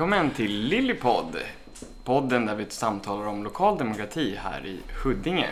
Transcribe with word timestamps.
Välkommen 0.00 0.30
till 0.30 0.52
Lillypodd, 0.52 1.36
podden 2.04 2.46
där 2.46 2.54
vi 2.54 2.66
samtalar 2.68 3.26
om 3.26 3.44
lokal 3.44 3.78
demokrati 3.78 4.38
här 4.42 4.66
i 4.66 4.80
Huddinge. 5.04 5.50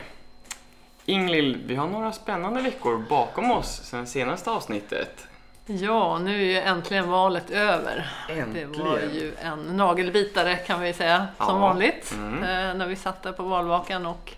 Ingalill, 1.04 1.62
vi 1.66 1.76
har 1.76 1.88
några 1.88 2.12
spännande 2.12 2.62
veckor 2.62 3.04
bakom 3.08 3.50
oss 3.50 3.82
sedan 3.84 4.06
senaste 4.06 4.50
avsnittet. 4.50 5.26
Ja, 5.66 6.18
nu 6.18 6.40
är 6.40 6.44
ju 6.44 6.58
äntligen 6.58 7.10
valet 7.10 7.50
över. 7.50 8.10
Äntligen. 8.28 8.72
Det 8.72 8.82
var 8.82 8.98
ju 8.98 9.34
en 9.42 9.76
nagelbitare 9.76 10.56
kan 10.56 10.80
vi 10.80 10.92
säga, 10.92 11.26
Ja. 11.38 11.46
som 11.46 11.60
vanligt. 11.60 12.14
Mm. 12.16 12.42
Eh, 12.42 12.74
när 12.74 12.86
vi 12.86 12.96
satt 12.96 13.22
där 13.22 13.32
på 13.32 13.42
valvakan 13.42 14.06
och 14.06 14.32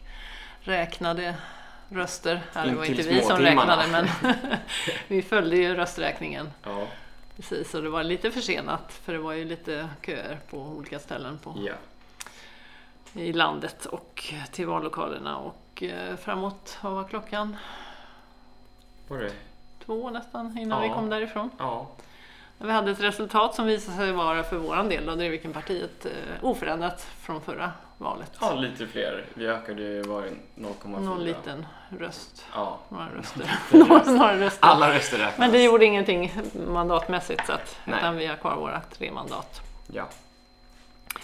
räknade 0.61 1.35
röster. 1.89 2.41
Ja, 2.53 2.61
det 2.61 2.75
var 2.75 2.85
inte 2.85 3.03
vi 3.03 3.23
som 3.23 3.39
räknade, 3.39 3.85
men 3.93 4.09
vi 5.09 5.23
följde 5.23 5.57
ju 5.57 5.75
rösträkningen. 5.75 6.51
Ja. 6.65 6.87
Precis, 7.41 7.75
och 7.75 7.83
det 7.83 7.89
var 7.89 8.03
lite 8.05 8.31
försenat 8.31 8.93
för 8.93 9.13
det 9.13 9.19
var 9.19 9.33
ju 9.33 9.45
lite 9.45 9.89
köer 10.03 10.41
på 10.51 10.59
olika 10.59 10.99
ställen 10.99 11.39
på, 11.39 11.55
ja. 11.67 11.73
i 13.21 13.33
landet 13.33 13.87
och 13.87 14.35
till 14.53 14.67
vallokalerna. 14.67 15.37
Och 15.39 15.83
eh, 15.83 16.17
framåt, 16.17 16.79
vad 16.83 16.93
var 16.93 17.05
klockan? 17.05 17.57
Var 19.09 19.19
det? 19.19 19.33
Två 19.85 20.11
nästan 20.11 20.59
innan 20.59 20.83
Ja. 20.83 20.89
vi 20.89 20.95
kom 20.95 21.11
därifrån. 21.11 21.51
Ja. 21.59 21.89
Vi 22.63 22.71
hade 22.73 22.91
ett 22.91 23.01
resultat 23.01 23.55
som 23.55 23.67
visade 23.67 23.97
sig 23.97 24.13
vara 24.13 24.43
för 24.45 24.57
våran 24.57 24.89
del, 24.89 25.07
då 25.07 25.15
Drevikenpartiet, 25.15 26.07
eh, 26.07 26.13
oförändrat 26.45 27.07
från 27.21 27.41
förra 27.41 27.73
valet. 27.99 28.33
ja, 28.41 28.55
lite 28.55 28.87
fler. 28.87 29.25
Vi 29.35 29.47
ökade 29.47 29.83
ju, 29.83 30.03
var 30.03 30.23
det 30.23 30.31
0,4? 30.55 31.01
Någon 31.01 31.25
liten 31.25 31.67
röst, 31.99 32.45
Ja. 32.55 32.79
några 32.89 33.09
röster. 33.17 33.41
Röst. 33.71 34.07
några 34.11 34.37
röster. 34.41 34.67
Alla 34.67 34.95
röster 34.95 35.19
räknas. 35.19 35.39
Men 35.39 35.53
det 35.53 35.63
gjorde 35.63 35.85
ingenting 35.85 36.33
mandatmässigt, 36.69 37.47
så 37.47 37.53
att, 37.53 37.79
Nej. 37.85 37.99
utan 37.99 38.17
vi 38.17 38.27
har 38.27 38.37
kvar 38.37 38.57
våra 38.57 38.81
tre 38.81 39.13
mandat. 39.13 39.61
Ja. 39.87 40.09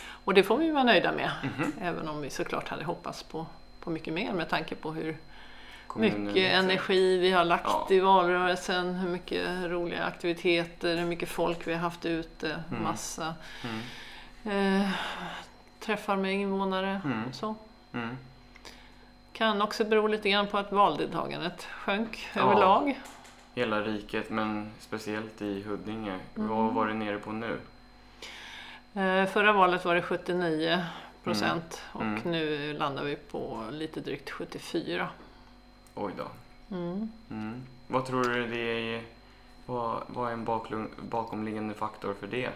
Och 0.09 0.35
det 0.35 0.43
får 0.43 0.57
vi 0.57 0.71
vara 0.71 0.85
nöjda 0.85 1.13
med, 1.13 1.31
Mhm. 1.43 1.73
även 1.81 2.09
om 2.09 2.21
vi 2.21 2.31
såklart 2.31 2.69
hade 2.69 2.85
hoppats 2.85 3.23
på, 3.23 3.47
på 3.81 3.91
mycket 3.91 4.15
mer 4.15 4.33
med 4.33 4.49
tanke 4.49 4.75
på 4.75 4.93
hur 4.93 5.17
mycket 5.99 6.53
energi 6.53 7.19
vi 7.19 7.31
har 7.31 7.45
lagt 7.45 7.65
Ja. 7.67 7.87
i 7.91 8.01
valrörelsen, 8.01 8.95
hur 8.95 9.09
mycket 9.11 9.49
roliga 9.65 10.05
aktiviteter, 10.05 10.97
hur 10.97 11.07
mycket 11.07 11.29
folk 11.29 11.67
vi 11.67 11.73
har 11.73 11.81
haft 11.81 12.05
ute, 12.07 12.63
Mm. 12.71 12.83
massa 12.83 13.35
Mm. 14.45 14.83
eh, 14.83 14.89
träffar 15.81 16.17
med 16.17 16.35
invånare. 16.35 17.01
Mm. 17.05 17.33
Så. 17.33 17.55
Mm. 17.93 18.17
Kan 19.33 19.63
också 19.63 19.85
bero 19.85 20.07
lite 20.07 20.31
grann 20.31 20.47
på 20.47 20.59
att 20.59 20.73
valdeltagandet 20.73 21.63
sjönk 21.65 22.29
Ja. 22.35 22.41
överlag. 22.43 23.01
Hela 23.55 23.81
riket, 23.81 24.31
men 24.31 24.71
speciellt 24.81 25.43
i 25.43 25.63
Huddinge. 25.63 26.19
Mm. 26.37 26.49
Vad 26.49 26.75
var 26.75 26.87
det 26.87 26.95
nere 26.95 27.19
på 27.19 27.33
nu? 27.33 27.59
Eh, 28.95 29.27
förra 29.27 29.53
valet 29.53 29.85
var 29.85 29.95
det 29.95 30.03
79 30.03 30.85
procent 31.25 31.83
och 31.93 32.03
Mm. 32.03 32.21
nu 32.25 32.73
landar 32.73 33.05
vi 33.05 33.17
på 33.17 33.63
lite 33.71 34.01
drygt 34.01 34.31
74. 34.31 35.09
Oj 35.97 36.13
då. 36.17 36.25
Mm. 36.77 37.13
Mm. 37.31 37.63
Vad 37.87 38.07
tror 38.07 38.25
du 38.25 38.47
det 38.47 38.95
är? 38.97 39.03
Vad, 39.67 40.03
vad 40.07 40.29
är 40.29 40.33
en 40.33 40.45
baklung, 40.45 40.91
bakomliggande 41.03 41.75
faktor 41.75 42.15
för 42.21 42.27
det? 42.27 42.51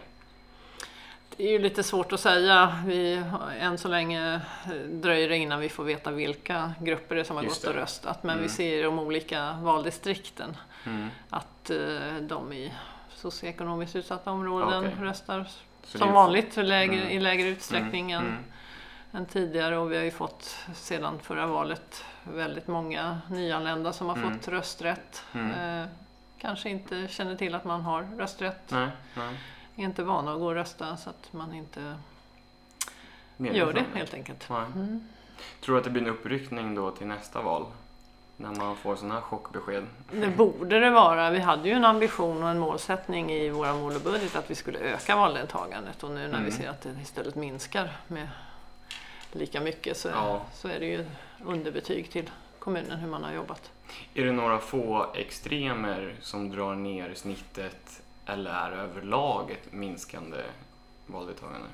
Det 1.36 1.44
är 1.48 1.52
ju 1.52 1.58
lite 1.58 1.82
svårt 1.82 2.12
att 2.12 2.20
säga. 2.20 2.82
Vi, 2.86 3.24
än 3.60 3.78
så 3.78 3.88
länge 3.88 4.40
dröjer 4.88 5.28
det 5.28 5.36
innan 5.36 5.60
vi 5.60 5.68
får 5.68 5.84
veta 5.84 6.10
vilka 6.10 6.72
grupper 6.80 7.14
det 7.14 7.20
är 7.20 7.24
som 7.24 7.36
har 7.36 7.42
Just 7.42 7.62
gått 7.62 7.68
och 7.68 7.74
det. 7.74 7.80
röstat. 7.82 8.22
Men 8.22 8.32
Mm. 8.32 8.42
vi 8.42 8.48
ser 8.48 8.78
i 8.78 8.82
de 8.82 8.98
olika 8.98 9.52
valdistrikten 9.62 10.56
Mm. 10.86 11.08
att 11.30 11.70
eh, 11.70 12.14
de 12.20 12.52
i 12.52 12.72
socioekonomiskt 13.14 13.96
utsatta 13.96 14.30
områden 14.30 14.78
Okej. 14.86 14.94
röstar 15.04 15.46
Så 15.84 15.98
som 15.98 16.12
vanligt 16.12 16.58
i 16.58 16.62
lägre, 16.62 16.94
Mm. 17.00 17.08
i 17.08 17.20
lägre 17.20 17.48
utsträckning 17.48 18.12
än, 18.12 18.26
Mm. 18.26 18.44
än 19.12 19.26
tidigare 19.26 19.78
och 19.78 19.92
vi 19.92 19.96
har 19.96 20.04
ju 20.04 20.10
fått 20.10 20.56
sedan 20.74 21.18
förra 21.22 21.46
valet 21.46 22.04
väldigt 22.24 22.66
många 22.68 23.20
nyanlända 23.30 23.92
som 23.92 24.08
har 24.08 24.16
Mm. 24.16 24.34
fått 24.38 24.48
rösträtt. 24.48 25.22
Mm. 25.32 25.80
Eh, 25.82 25.88
kanske 26.38 26.70
inte 26.70 27.08
känner 27.08 27.36
till 27.36 27.54
att 27.54 27.64
man 27.64 27.80
har 27.80 28.02
rösträtt, 28.18 28.70
Nej, 28.70 28.88
nej. 29.14 29.38
är 29.76 29.82
inte 29.82 30.02
vana 30.02 30.32
att 30.32 30.38
gå 30.38 30.46
och 30.46 30.54
rösta 30.54 30.96
så 30.96 31.10
att 31.10 31.32
man 31.32 31.54
inte 31.54 31.94
Medveten 33.36 33.66
gör 33.66 33.72
det 33.72 33.84
helt 33.98 34.14
enkelt. 34.14 34.48
Mm. 34.50 35.08
Tror 35.60 35.74
du 35.74 35.78
att 35.78 35.84
det 35.84 35.90
blir 35.90 36.02
en 36.02 36.08
uppryckning 36.08 36.74
då 36.74 36.90
till 36.90 37.06
nästa 37.06 37.42
val? 37.42 37.66
När 38.36 38.50
man 38.54 38.76
får 38.76 38.96
sådana 38.96 39.14
här 39.14 39.20
chockbesked? 39.20 39.86
Det 40.12 40.28
borde 40.28 40.80
det 40.80 40.90
vara. 40.90 41.30
Vi 41.30 41.38
hade 41.38 41.68
ju 41.68 41.74
en 41.74 41.84
ambition 41.84 42.42
och 42.42 42.48
en 42.48 42.58
målsättning 42.58 43.30
i 43.32 43.48
vår 43.50 43.72
mål 43.72 43.94
och 43.96 44.00
budget 44.02 44.36
att 44.36 44.50
vi 44.50 44.54
skulle 44.54 44.78
öka 44.78 45.16
valdeltagandet 45.16 46.02
och 46.02 46.10
nu 46.10 46.20
när 46.20 46.28
Mm. 46.28 46.44
vi 46.44 46.50
ser 46.50 46.68
att 46.70 46.80
det 46.80 46.90
istället 47.02 47.34
minskar 47.34 47.96
med 48.06 48.28
lika 49.32 49.60
mycket 49.60 49.96
så, 49.96 50.08
Ja. 50.08 50.42
så 50.52 50.68
är 50.68 50.80
det 50.80 50.86
ju 50.86 51.06
underbetyg 51.44 52.10
till 52.10 52.30
kommunen 52.58 52.98
hur 52.98 53.08
man 53.08 53.24
har 53.24 53.32
jobbat. 53.32 53.70
Är 54.14 54.24
det 54.24 54.32
några 54.32 54.58
få 54.58 55.06
extremer 55.14 56.14
som 56.20 56.50
drar 56.50 56.74
ner 56.74 57.14
snittet 57.14 58.02
eller 58.26 58.50
är 58.50 58.70
överlag 58.72 59.50
ett 59.50 59.72
minskande 59.72 60.36
valdeltagande? 61.06 61.66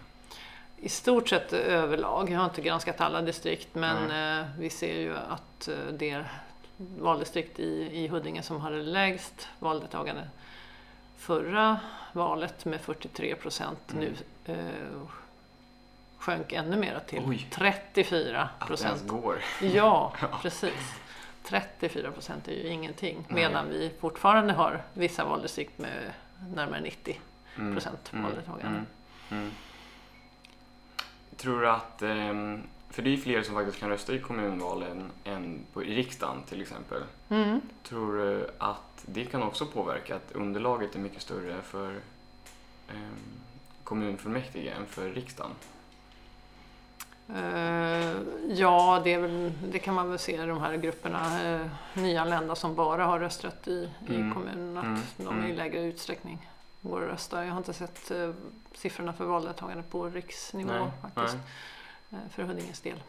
I 0.78 0.88
stort 0.88 1.28
sett 1.28 1.53
överlag, 1.53 2.31
jag 2.31 2.38
har 2.38 2.44
inte 2.44 2.62
granskat 2.62 3.00
alla 3.00 3.22
distrikt 3.22 3.75
men 3.75 4.10
Mm. 4.10 4.47
vi 4.59 4.71
ser 4.71 5.00
ju 5.00 5.16
att 5.16 5.69
eh, 5.69 5.75
det 5.93 6.25
valdistrikt 6.98 7.59
i, 7.59 7.91
i 7.93 8.09
Huddinge 8.09 8.43
som 8.43 8.60
hade 8.60 8.83
lägst 8.83 9.48
valdeltagande 9.59 10.28
förra 11.19 11.81
valet 12.12 12.65
med 12.65 12.81
43 12.81 13.34
procent 13.34 13.93
Mm. 13.93 14.04
nu 14.04 14.15
eh, 14.54 15.00
sjönk 16.26 16.53
ännu 16.53 16.76
mer 16.76 17.00
till 17.06 17.22
Oj. 17.26 17.47
34 17.50 18.42
Att 18.42 18.60
det 18.60 18.66
procent. 18.66 19.09
går? 19.09 19.38
Ja, 19.60 20.12
Ja. 20.20 20.38
precis. 20.42 20.94
34 21.44 22.10
procent 22.12 22.48
är 22.48 22.53
ju 22.53 22.69
ingenting 22.69 23.16
Nej. 23.28 23.34
medan 23.48 23.69
vi 23.69 23.92
fortfarande 24.00 24.53
har 24.53 24.82
vissa 24.94 25.25
valdistrikt 25.25 25.78
med 25.78 26.12
närmare 26.54 26.81
90 26.81 27.20
Mm. 27.59 27.75
procent 27.75 28.10
Mm. 28.12 28.25
valdeltagande. 28.25 28.66
Mm. 29.31 29.42
Mm. 29.42 29.50
Tror 31.36 31.60
du 31.60 31.69
att, 31.70 32.03
ehm, 32.03 32.62
för 32.91 33.03
det 33.03 33.09
är 33.09 33.16
ju 33.16 33.19
fler 33.20 33.42
som 33.42 33.54
faktiskt 33.54 33.78
kan 33.81 33.88
rösta 33.88 34.15
i 34.15 34.19
kommunvalen 34.19 35.10
än 35.25 35.65
på, 35.72 35.84
i 35.84 35.94
riksdagen 35.94 36.42
till 36.48 36.60
exempel. 36.62 37.03
Mm. 37.28 37.60
Tror 37.82 38.16
du 38.19 38.50
att 38.59 39.04
det 39.06 39.25
kan 39.25 39.42
också 39.42 39.66
påverka 39.66 40.16
att 40.16 40.32
underlaget 40.32 40.94
är 40.94 40.98
mycket 40.98 41.22
större 41.22 41.62
för 41.62 41.91
ehm, 42.88 43.16
kommunfullmäktige 43.84 44.69
än 44.76 44.86
för 44.86 45.10
riksdagen? 45.10 45.53
Eh, 47.34 48.16
ja, 48.48 49.00
det, 49.04 49.16
väl, 49.19 49.53
det 49.70 49.78
kan 49.78 49.94
man 49.94 50.09
väl 50.10 50.19
se 50.19 50.42
i 50.42 50.47
de 50.47 50.60
här 50.60 50.76
grupperna 50.76 51.54
uh, 51.60 51.66
nyanlända 51.94 52.54
som 52.56 52.75
bara 52.75 53.04
har 53.06 53.19
rösträtt 53.20 53.69
i, 53.69 53.91
Mm. 54.09 54.31
i 54.31 54.34
kommunen. 54.34 54.78
Att 54.78 54.84
Mm. 54.84 55.00
de 55.16 55.22
i 55.41 55.44
Mm. 55.44 55.56
lägre 55.56 55.82
utsträckning 55.82 56.50
går 56.81 57.00
och 57.03 57.09
röstar. 57.09 57.42
Jag 57.42 57.50
har 57.50 57.59
inte 57.59 57.72
sett 57.72 58.10
eh, 58.10 58.31
siffrorna 58.75 59.12
för 59.12 59.25
valdeltagande 59.25 59.82
på 59.82 60.04
riksnivå 60.09 60.72
Nej, 60.72 60.91
faktiskt. 61.03 61.36
eh, 62.10 62.19
för 62.31 62.42
Huddinges 62.42 62.81
del. 62.81 63.03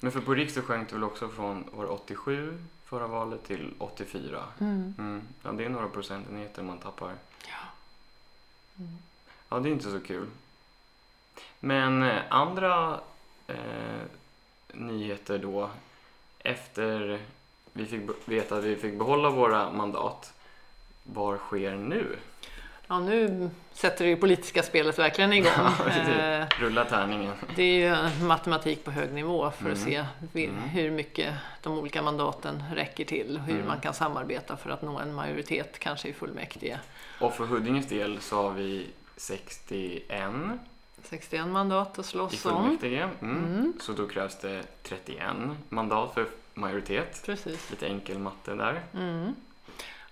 Men 0.00 0.12
för 0.12 0.20
på 0.20 0.34
riks 0.34 0.54
så 0.54 0.62
sjönk 0.62 0.88
det 0.88 0.94
väl 0.94 1.04
också 1.04 1.28
från 1.28 1.64
var 1.72 1.84
det 1.84 1.90
87 1.90 2.64
förra 2.84 3.06
valet 3.06 3.44
till 3.44 3.74
84? 3.78 4.42
Mm. 4.60 5.22
Ja, 5.42 5.52
det 5.52 5.64
är 5.64 5.68
några 5.68 5.88
procentenheter 5.88 6.62
man 6.62 6.78
tappar. 6.78 7.12
Mm. 8.78 8.98
Ja, 9.48 9.58
det 9.60 9.68
är 9.68 9.72
inte 9.72 9.90
så 9.90 10.00
kul. 10.00 10.26
Men 11.64 12.02
eh, 12.02 12.18
andra 12.28 13.00
eh, 13.46 13.54
nyheter 14.72 15.38
då. 15.38 15.70
Efter 16.38 17.18
vi 17.72 17.86
fick 17.86 18.00
veta 18.24 18.56
att 18.56 18.64
vi 18.64 18.76
fick 18.76 18.98
behålla 18.98 19.30
våra 19.30 19.70
mandat. 19.72 20.32
Vad 21.02 21.38
sker 21.38 21.74
nu? 21.74 22.16
Ja, 22.88 23.00
nu 23.00 23.50
sätter 23.72 24.04
det 24.06 24.16
politiska 24.16 24.62
spelet 24.62 24.98
verkligen 24.98 25.32
igång. 25.32 25.50
Eh, 26.18 26.46
Rulla 26.60 26.84
tärningen. 26.84 27.32
Det 27.56 27.62
är 27.62 28.10
ju 28.20 28.24
matematik 28.26 28.84
på 28.84 28.90
hög 28.90 29.12
nivå 29.12 29.50
för 29.50 29.70
att 29.72 29.78
Mm. 29.78 29.90
se 29.90 30.04
vi- 30.32 30.44
Mm. 30.46 30.62
hur 30.62 30.90
mycket 30.90 31.34
de 31.62 31.78
olika 31.78 32.02
mandaten 32.02 32.62
räcker 32.74 33.04
till. 33.04 33.38
Hur 33.46 33.54
Mm. 33.54 33.66
man 33.66 33.80
kan 33.80 33.94
samarbeta 33.94 34.56
för 34.56 34.70
att 34.70 34.82
nå 34.82 34.98
en 34.98 35.14
majoritet, 35.14 35.78
kanske 35.78 36.08
i 36.08 36.12
fullmäktige. 36.12 36.78
Och 37.20 37.34
för 37.34 37.44
Huddinges 37.46 37.86
del 37.88 38.20
så 38.20 38.42
har 38.42 38.50
vi 38.50 38.86
61 39.16 40.58
61 41.04 41.46
mandat 41.48 41.98
att 41.98 42.06
i 42.06 42.08
slåss 42.08 42.46
om. 42.46 42.52
fullmäktige. 42.62 43.08
Mm. 43.20 43.36
Mm. 43.44 43.72
Så 43.80 43.92
då 43.92 44.08
krävs 44.08 44.38
det 44.40 44.62
31 44.82 45.22
mandat 45.68 46.14
för 46.14 46.26
majoritet. 46.54 47.22
Precis. 47.26 47.70
Lite 47.70 47.86
enkel 47.86 48.18
matte 48.18 48.54
där. 48.54 48.82
Mm. 48.94 49.34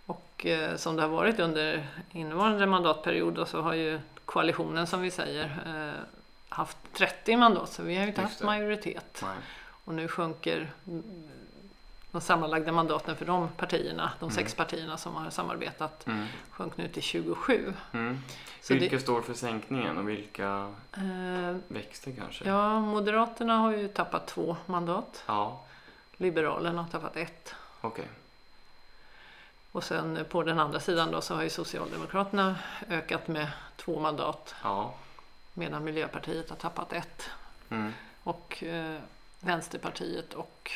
Och 0.06 0.46
eh, 0.46 0.76
som 0.76 0.96
det 0.96 1.02
har 1.02 1.08
varit 1.08 1.38
under 1.40 1.86
innevarande 2.10 2.66
mandatperiod 2.66 3.34
då, 3.34 3.46
så 3.46 3.60
har 3.60 3.74
ju 3.74 4.00
koalitionen 4.24 4.86
som 4.86 5.00
vi 5.00 5.10
säger 5.10 5.44
eh, 5.66 6.00
haft 6.48 6.76
30 6.92 7.36
mandat 7.36 7.72
så 7.72 7.82
vi 7.82 7.94
har 7.94 8.02
ju 8.02 8.08
inte 8.08 8.20
Just 8.20 8.30
haft 8.30 8.40
det. 8.40 8.46
majoritet. 8.46 9.20
Nej. 9.22 9.36
Och 9.84 9.94
nu 9.94 10.08
sjunker 10.08 10.70
de 12.12 12.20
sammanlagda 12.20 12.72
mandaten 12.72 13.16
för 13.16 13.24
de 13.24 13.48
partierna, 13.48 14.12
de 14.18 14.24
Mm. 14.24 14.34
sex 14.36 14.54
partierna 14.54 14.96
som 14.96 15.14
har 15.14 15.30
samarbetat, 15.30 16.06
Mm. 16.06 16.26
sjönk 16.50 16.76
nu 16.76 16.88
till 16.88 17.02
27. 17.02 17.74
Mm. 17.92 18.18
Vilka 18.68 18.98
står 19.00 19.22
för 19.22 19.34
sänkningen 19.34 19.98
och 19.98 20.08
vilka 20.08 20.74
Eh, 20.96 21.56
växte 21.68 22.12
kanske? 22.12 22.48
ja, 22.48 22.80
Moderaterna 22.80 23.56
har 23.58 23.72
ju 23.72 23.88
tappat 23.88 24.26
två 24.26 24.56
mandat. 24.66 25.24
Ja, 25.26 25.60
Liberalerna 26.16 26.82
har 26.82 26.88
tappat 26.88 27.16
ett. 27.16 27.54
okej. 27.80 28.08
Och 29.72 29.84
sen 29.84 30.24
på 30.30 30.42
den 30.42 30.58
andra 30.58 30.80
sidan 30.80 31.10
då 31.10 31.20
så 31.20 31.34
har 31.34 31.42
ju 31.42 31.50
Socialdemokraterna 31.50 32.56
ökat 32.88 33.28
med 33.28 33.48
två 33.76 34.00
mandat 34.00 34.54
Ja. 34.62 34.94
medan 35.54 35.84
Miljöpartiet 35.84 36.50
har 36.50 36.56
tappat 36.56 36.92
ett. 36.92 37.30
Mm. 37.70 37.92
Och 38.22 38.62
eh, 38.64 38.98
Vänsterpartiet 39.40 40.34
och 40.34 40.70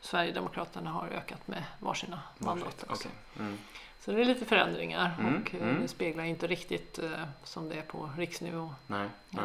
Sverigedemokraterna 0.00 0.90
har 0.90 1.06
ökat 1.08 1.48
med 1.48 1.64
varsina 1.80 2.20
mandat. 2.38 2.84
Okej. 2.88 3.10
Mm. 3.38 3.58
Så 4.00 4.12
det 4.12 4.20
är 4.20 4.24
lite 4.24 4.44
förändringar 4.44 5.14
Mm, 5.18 5.42
och 5.42 5.54
eh, 5.54 5.62
mm. 5.62 5.82
det 5.82 5.88
speglar 5.88 6.24
inte 6.24 6.46
riktigt 6.46 6.98
eh, 6.98 7.10
som 7.44 7.68
det 7.68 7.74
är 7.74 7.82
på 7.82 8.10
riksnivå. 8.16 8.74
Nej, 8.86 9.08
nej. 9.30 9.42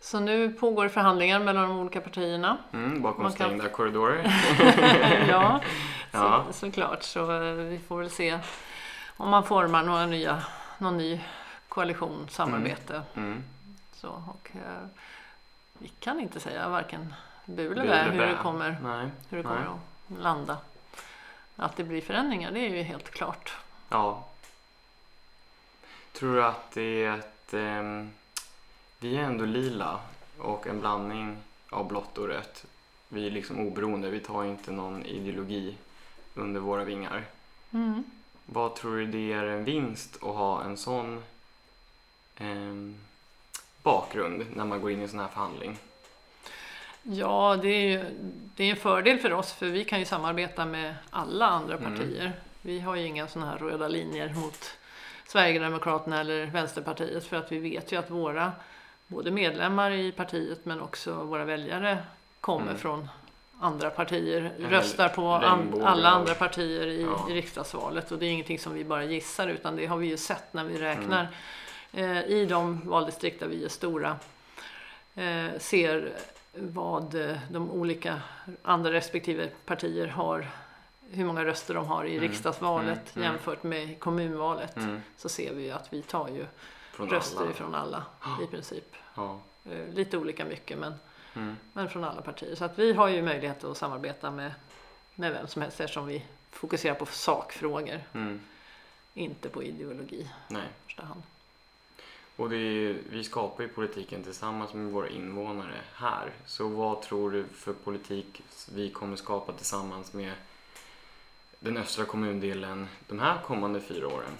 Så 0.00 0.20
nu 0.20 0.52
pågår 0.52 0.88
förhandlingar 0.88 1.40
mellan 1.40 1.68
de 1.68 1.78
olika 1.78 2.00
partierna. 2.00 2.56
Mm, 2.72 3.02
bakom 3.02 3.22
Man 3.22 3.32
kan- 3.32 3.46
stängda 3.48 3.68
korridorer. 3.68 4.24
ja, 5.28 5.60
Ja. 6.12 6.44
Så, 6.46 6.52
såklart. 6.52 7.02
Så 7.02 7.42
eh, 7.42 7.52
vi 7.52 7.78
får 7.78 7.98
väl 7.98 8.10
se 8.10 8.38
om 9.16 9.30
man 9.30 9.44
formar 9.44 9.82
några 9.82 10.06
nya, 10.06 10.42
någon 10.78 10.96
ny 10.96 11.20
koalition, 11.68 12.26
samarbete. 12.30 13.02
Mm. 13.14 13.44
Så, 13.92 14.08
och, 14.08 14.50
eh, 14.54 14.86
vi 15.78 15.88
kan 15.88 16.20
inte 16.20 16.40
säga 16.40 16.68
varken 16.68 17.14
bu 17.48 17.62
eller 17.72 17.74
Bu 17.74 17.88
bä 17.88 17.94
eller 17.94 18.12
hur 18.12 18.26
det 18.26 18.38
kommer, 18.42 18.78
Nej. 18.82 19.10
hur 19.28 19.42
det 19.42 19.48
Nej. 19.48 19.58
kommer 19.64 19.76
att 19.76 20.22
landa. 20.22 20.56
Att 21.56 21.76
det 21.76 21.84
blir 21.84 22.00
förändringar, 22.00 22.50
det 22.50 22.60
är 22.60 22.68
ju 22.76 22.82
helt 22.82 23.10
klart. 23.10 23.56
Ja. 23.88 24.24
Tror 26.12 26.34
du 26.34 26.44
att 26.44 26.70
det 26.70 27.04
är 27.04 27.18
ett... 27.18 27.54
ehm, 27.54 28.10
vi 29.00 29.16
är 29.16 29.22
ändå 29.22 29.44
lila 29.44 30.00
och 30.38 30.66
en 30.66 30.80
blandning 30.80 31.36
av 31.70 31.88
blått 31.88 32.18
och 32.18 32.28
rött. 32.28 32.64
Vi 33.08 33.26
är 33.26 33.30
liksom 33.30 33.58
oberoende, 33.58 34.10
vi 34.10 34.20
tar 34.20 34.44
inte 34.44 34.72
någon 34.72 35.06
ideologi 35.06 35.76
under 36.34 36.60
våra 36.60 36.84
vingar. 36.84 37.24
Mm. 37.70 38.04
Vad 38.46 38.74
tror 38.74 38.96
du 38.96 39.06
det 39.06 39.32
är 39.32 39.44
en 39.44 39.64
vinst 39.64 40.16
att 40.16 40.34
ha 40.34 40.62
en 40.62 40.76
sån 40.76 41.22
ehm, 42.36 42.96
bakgrund 43.82 44.46
när 44.54 44.64
man 44.64 44.80
går 44.80 44.90
in 44.90 44.98
i 44.98 45.02
en 45.02 45.08
sån 45.08 45.20
här 45.20 45.28
förhandling? 45.28 45.78
Ja, 47.10 47.58
det 47.62 47.68
är 47.68 47.88
ju 47.90 48.04
det 48.56 48.64
är 48.64 48.70
en 48.70 48.76
fördel 48.76 49.18
för 49.18 49.32
oss 49.32 49.52
för 49.52 49.66
vi 49.66 49.84
kan 49.84 49.98
ju 49.98 50.04
samarbeta 50.04 50.64
med 50.64 50.94
alla 51.10 51.46
andra 51.46 51.76
Mm. 51.76 51.92
partier. 51.92 52.32
Vi 52.62 52.80
har 52.80 52.96
ju 52.96 53.06
inga 53.06 53.26
sådana 53.28 53.50
här 53.50 53.58
röda 53.58 53.88
linjer 53.88 54.34
mot 54.34 54.76
Sverigedemokraterna 55.26 56.20
eller 56.20 56.46
Vänsterpartiet 56.46 57.24
för 57.26 57.36
att 57.36 57.52
vi 57.52 57.58
vet 57.58 57.92
ju 57.92 57.96
att 57.98 58.10
våra 58.10 58.52
både 59.06 59.30
medlemmar 59.30 59.90
i 59.90 60.12
partiet 60.12 60.64
men 60.64 60.80
också 60.80 61.12
våra 61.14 61.44
väljare 61.44 61.98
kommer 62.40 62.62
Mm. 62.66 62.78
från 62.78 63.08
andra 63.60 63.90
partier, 63.90 64.52
En 64.58 64.70
röstar 64.70 65.08
på 65.08 65.28
an, 65.32 65.82
alla 65.84 66.08
andra 66.08 66.34
partier 66.34 66.86
i, 66.86 67.02
Ja. 67.02 67.26
i 67.30 67.34
riksdagsvalet 67.34 68.12
och 68.12 68.18
det 68.18 68.26
är 68.26 68.30
ingenting 68.30 68.58
som 68.58 68.74
vi 68.74 68.84
bara 68.84 69.04
gissar 69.04 69.48
utan 69.48 69.76
det 69.76 69.86
har 69.86 69.96
vi 69.96 70.06
ju 70.06 70.16
sett 70.16 70.52
när 70.54 70.64
vi 70.64 70.78
räknar 70.80 71.28
Mm. 71.92 72.10
eh, 72.16 72.24
i 72.24 72.44
de 72.46 72.88
valdistrikt 72.88 73.40
där 73.40 73.46
vi 73.46 73.64
är 73.64 73.68
stora 73.68 74.16
eh, 75.14 75.58
ser 75.58 76.12
vad 76.60 77.14
eh, 77.14 77.36
de 77.50 77.70
olika 77.70 78.20
andra 78.62 78.92
respektive 78.92 79.48
partier 79.64 80.06
har 80.06 80.48
hur 81.10 81.24
många 81.24 81.44
röster 81.44 81.74
de 81.74 81.86
har 81.86 82.04
i 82.04 82.16
Mm, 82.16 82.20
riksdagsvalet 82.28 83.16
mm, 83.16 83.24
mm. 83.26 83.32
jämfört 83.32 83.62
med 83.62 84.00
kommunvalet 84.00 84.76
Mm. 84.76 85.00
så 85.16 85.28
ser 85.28 85.54
vi 85.54 85.62
ju 85.64 85.70
att 85.70 85.92
vi 85.92 86.02
tar 86.02 86.28
ju 86.28 86.46
Från 86.92 87.08
röster 87.10 87.40
alla? 87.40 87.50
ifrån 87.50 87.74
alla 87.74 88.02
i 88.42 88.46
princip. 88.50 88.94
Ja. 89.14 89.40
Eh, 89.70 89.88
Lite 89.94 90.18
olika 90.18 90.44
mycket 90.44 90.78
men, 90.78 90.94
Mm. 91.34 91.56
men 91.72 91.88
från 91.88 92.04
alla 92.04 92.20
partier. 92.22 92.54
Så 92.54 92.64
att 92.64 92.78
vi 92.78 92.92
har 92.92 93.08
ju 93.08 93.22
möjlighet 93.22 93.64
att 93.64 93.76
samarbeta 93.76 94.30
med, 94.30 94.52
med 95.14 95.32
vem 95.32 95.46
som 95.46 95.62
helst 95.62 95.80
eftersom 95.80 96.06
vi 96.06 96.24
fokuserar 96.50 96.94
på 96.94 97.06
sakfrågor, 97.06 98.00
Mm. 98.12 98.40
inte 99.14 99.48
på 99.48 99.62
ideologi 99.62 100.30
Nej. 100.48 100.62
i 100.62 100.84
första 100.84 101.04
hand. 101.04 101.22
Och 102.38 102.52
ju- 102.54 103.02
vi 103.10 103.24
skapar 103.24 103.62
ju 103.62 103.68
politiken 103.68 104.22
tillsammans 104.22 104.74
med 104.74 104.92
våra 104.92 105.08
invånare 105.08 105.80
här. 105.94 106.30
Så 106.46 106.68
vad 106.68 107.02
tror 107.02 107.30
du 107.30 107.44
för 107.54 107.72
politik 107.72 108.42
vi 108.74 108.90
kommer 108.90 109.16
skapa 109.16 109.52
tillsammans 109.52 110.12
med 110.12 110.32
den 111.60 111.76
östra 111.76 112.04
kommundelen 112.04 112.88
de 113.08 113.18
här 113.18 113.38
kommande 113.46 113.80
fyra 113.80 114.06
åren? 114.08 114.30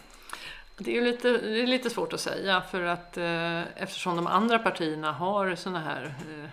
Det 0.76 0.96
är 0.98 1.02
lite, 1.02 1.32
det 1.32 1.60
är 1.62 1.66
lite 1.66 1.90
svårt 1.90 2.12
att 2.12 2.20
säga 2.20 2.60
för 2.60 2.82
att 2.82 3.16
eh, 3.16 3.82
eftersom 3.82 4.16
de 4.16 4.26
andra 4.26 4.58
partierna 4.58 5.12
har 5.12 5.54
såna 5.54 5.80
här 5.80 6.14
eh, 6.30 6.50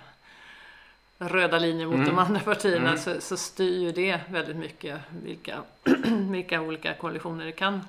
röda 1.28 1.60
linjer 1.60 1.86
mot 1.88 1.96
Mm. 1.96 2.08
de 2.08 2.20
andra 2.20 2.40
partierna 2.40 2.88
Mm. 2.90 2.98
så, 2.98 3.22
så 3.22 3.38
styr 3.38 3.80
ju 3.80 3.92
det 3.92 4.20
väldigt 4.30 4.56
mycket 4.56 5.00
vilka, 5.24 5.62
vilka 6.32 6.62
olika 6.62 6.94
koalitioner 6.94 7.46
det 7.46 7.52
kan 7.52 7.82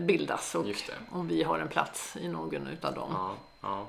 bildas 0.00 0.54
och 0.54 0.66
om 1.10 1.28
vi 1.28 1.42
har 1.42 1.58
en 1.58 1.68
plats 1.68 2.16
i 2.16 2.28
någon 2.28 2.66
utav 2.66 2.94
dem. 2.94 3.10
Ja, 3.12 3.36
ja. 3.60 3.86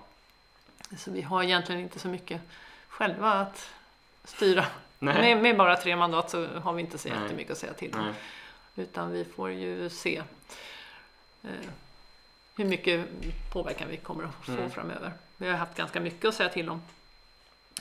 Så 0.98 1.12
vi 1.12 1.22
har 1.22 1.44
egentligen 1.44 1.82
inte 1.82 2.00
så 2.00 2.08
mycket 2.08 2.42
själva 2.88 3.32
att 3.32 3.70
styra. 4.24 4.66
Med, 5.00 5.42
med 5.42 5.58
bara 5.58 5.76
tre 5.76 5.96
mandat 5.96 6.30
så 6.30 6.48
har 6.48 6.74
vi 6.74 6.82
inte 6.82 6.98
så 6.98 7.10
Nej. 7.10 7.22
jättemycket 7.22 7.52
att 7.52 7.58
säga 7.58 7.74
till 7.74 7.94
om. 7.96 8.14
Utan 8.76 9.12
vi 9.12 9.26
får 9.26 9.52
ju 9.52 9.90
se 9.90 10.24
eh, 11.44 11.50
hur 12.56 12.66
mycket 12.66 13.08
påverkan 13.54 13.90
vi 13.90 13.98
kommer 13.98 14.24
att 14.24 14.46
få 14.46 14.52
Mm. 14.52 14.72
framöver. 14.72 15.14
Vi 15.38 15.48
har 15.50 15.58
haft 15.58 15.76
ganska 15.78 16.00
mycket 16.00 16.26
att 16.26 16.36
säga 16.36 16.50
till 16.50 16.70
om 16.70 16.82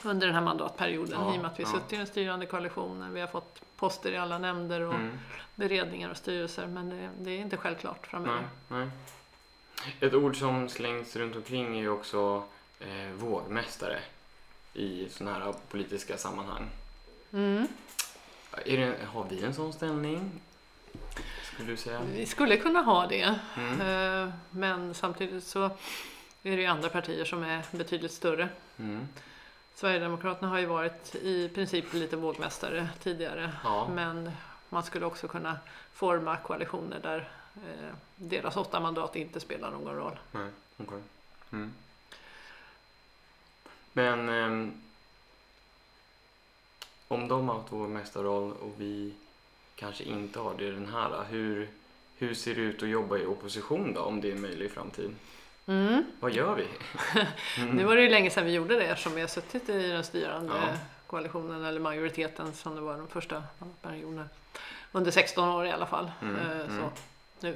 under 0.04 0.26
den 0.26 0.34
här 0.36 0.42
mandatperioden 0.42 1.20
Ja, 1.20 1.34
i 1.34 1.38
och 1.38 1.42
med 1.42 1.50
att 1.50 1.58
vi 1.58 1.62
ja. 1.62 1.68
suttit 1.68 1.92
i 1.92 1.96
den 1.96 2.06
styrande 2.06 2.46
koalitionen. 2.46 3.14
Vi 3.14 3.20
har 3.20 3.28
fått 3.28 3.62
poster 3.76 4.12
i 4.12 4.16
alla 4.16 4.38
nämnder 4.38 4.80
och 4.80 4.94
Mm. 4.94 5.18
beredningar 5.54 6.10
och 6.10 6.16
styrelser 6.16 6.66
men 6.66 6.90
det, 6.90 7.10
det 7.18 7.30
är 7.30 7.38
inte 7.38 7.56
självklart 7.56 8.06
framöver. 8.06 8.48
Nej, 8.68 8.78
nej. 8.86 8.88
Ett 10.00 10.14
ord 10.14 10.36
som 10.36 10.68
slängs 10.68 11.16
runt 11.16 11.36
omkring 11.36 11.76
är 11.76 11.80
ju 11.80 11.88
också 11.90 12.44
eh, 12.80 13.10
vågmästare 13.16 13.98
i 14.74 15.08
sådana 15.10 15.38
här 15.44 15.54
politiska 15.68 16.16
sammanhang. 16.16 16.70
Mm. 17.32 17.68
Det, 18.64 18.94
har 19.06 19.26
vi 19.30 19.44
en 19.44 19.54
sån 19.54 19.72
ställning? 19.72 20.30
Skulle 21.42 21.70
du 21.70 21.76
säga? 21.76 22.00
Vi 22.14 22.26
skulle 22.26 22.56
kunna 22.56 22.80
ha 22.82 23.06
det 23.06 23.38
Mm. 23.56 23.80
eh, 23.80 24.32
men 24.50 24.94
samtidigt 24.94 25.44
så 25.44 25.64
är 26.42 26.56
det 26.56 26.62
ju 26.62 26.66
andra 26.66 26.88
partier 26.88 27.24
som 27.24 27.42
är 27.42 27.62
betydligt 27.70 28.12
större. 28.12 28.48
Mm. 28.78 29.08
Sverigedemokraterna 29.78 30.48
har 30.48 30.58
ju 30.58 30.66
varit 30.66 31.14
i 31.14 31.48
princip 31.48 31.92
lite 31.92 32.16
vågmästare 32.16 32.88
tidigare. 33.02 33.52
Ja. 33.64 33.88
Men 33.94 34.30
man 34.68 34.82
skulle 34.82 35.06
också 35.06 35.28
kunna 35.28 35.58
forma 35.92 36.36
koalitioner 36.36 37.00
där 37.02 37.28
eh, 37.54 37.94
deras 38.16 38.56
åtta 38.56 38.80
mandat 38.80 39.16
inte 39.16 39.40
spelar 39.40 39.70
någon 39.70 39.94
roll. 39.94 40.18
Nej, 40.32 40.50
okej. 40.76 40.98
Mm. 41.50 41.72
Men 43.92 44.28
ehm, 44.28 44.82
om 47.08 47.28
de 47.28 47.48
har 47.48 47.56
haft 47.56 47.72
vår 47.72 47.88
mästarroll 47.88 48.52
och 48.52 48.72
vi 48.76 49.14
kanske 49.74 50.04
inte 50.04 50.38
har 50.38 50.54
det 50.58 50.64
i 50.64 50.70
den 50.70 50.92
här, 50.92 51.24
hur, 51.30 51.68
hur 52.16 52.34
ser 52.34 52.54
det 52.54 52.60
ut 52.60 52.82
att 52.82 52.88
jobba 52.88 53.18
i 53.18 53.26
opposition 53.26 53.92
då, 53.94 54.00
om 54.00 54.20
det 54.20 54.28
är 54.28 54.32
en 54.32 54.40
möjlig 54.40 54.70
framtid? 54.70 55.14
Mm. 55.68 56.04
Vad 56.20 56.32
gör 56.32 56.54
vi? 56.54 56.66
Mm. 57.62 57.70
Nu 57.76 57.84
var 57.84 57.96
det 57.96 58.02
ju 58.02 58.08
länge 58.08 58.30
sedan 58.30 58.44
vi 58.44 58.52
gjorde 58.52 58.74
det 58.74 58.84
eftersom 58.86 59.14
vi 59.14 59.20
har 59.20 59.28
suttit 59.28 59.68
i 59.68 59.88
den 59.88 60.04
styrande 60.04 60.52
Ja. 60.56 60.68
koalitionen 61.06 61.64
eller 61.64 61.80
majoriteten 61.80 62.52
som 62.52 62.74
det 62.74 62.80
var 62.80 62.96
de 62.98 63.08
första 63.08 63.42
perioderna. 63.82 64.28
Under 64.92 65.10
16 65.10 65.48
år 65.48 65.66
i 65.66 65.70
alla 65.70 65.86
fall. 65.86 66.10
Mm, 66.22 66.36
eh, 66.36 66.60
mm. 66.60 66.80
Så, 66.80 66.90
nu. 67.46 67.50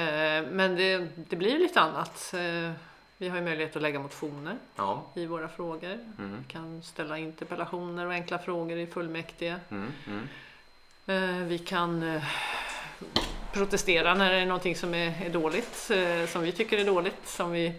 Eh, 0.00 0.46
Men 0.50 0.76
det, 0.76 1.08
det 1.16 1.36
blir 1.36 1.58
lite 1.58 1.80
annat. 1.80 2.34
Eh, 2.34 2.72
Vi 3.20 3.28
har 3.28 3.36
ju 3.36 3.42
möjlighet 3.44 3.76
att 3.76 3.82
lägga 3.82 3.98
motioner 3.98 4.56
Ja. 4.76 5.02
i 5.14 5.26
våra 5.26 5.48
frågor. 5.48 5.92
Mm. 6.18 6.36
Vi 6.38 6.52
kan 6.52 6.82
ställa 6.82 7.18
interpellationer 7.18 8.06
och 8.06 8.12
enkla 8.12 8.38
frågor 8.38 8.78
i 8.78 8.86
fullmäktige. 8.86 9.56
Mm. 9.70 9.92
Mm. 11.06 11.48
Vi 11.48 11.58
kan 11.58 12.20
protestera 13.58 14.14
när 14.14 14.32
det 14.32 14.38
är 14.38 14.46
någonting 14.46 14.76
som 14.76 14.94
är, 14.94 15.22
är 15.26 15.30
dåligt, 15.30 15.90
eh, 15.90 16.26
som 16.28 16.42
vi 16.42 16.52
tycker 16.52 16.78
är 16.78 16.84
dåligt, 16.84 17.26
som 17.28 17.52
vi 17.52 17.72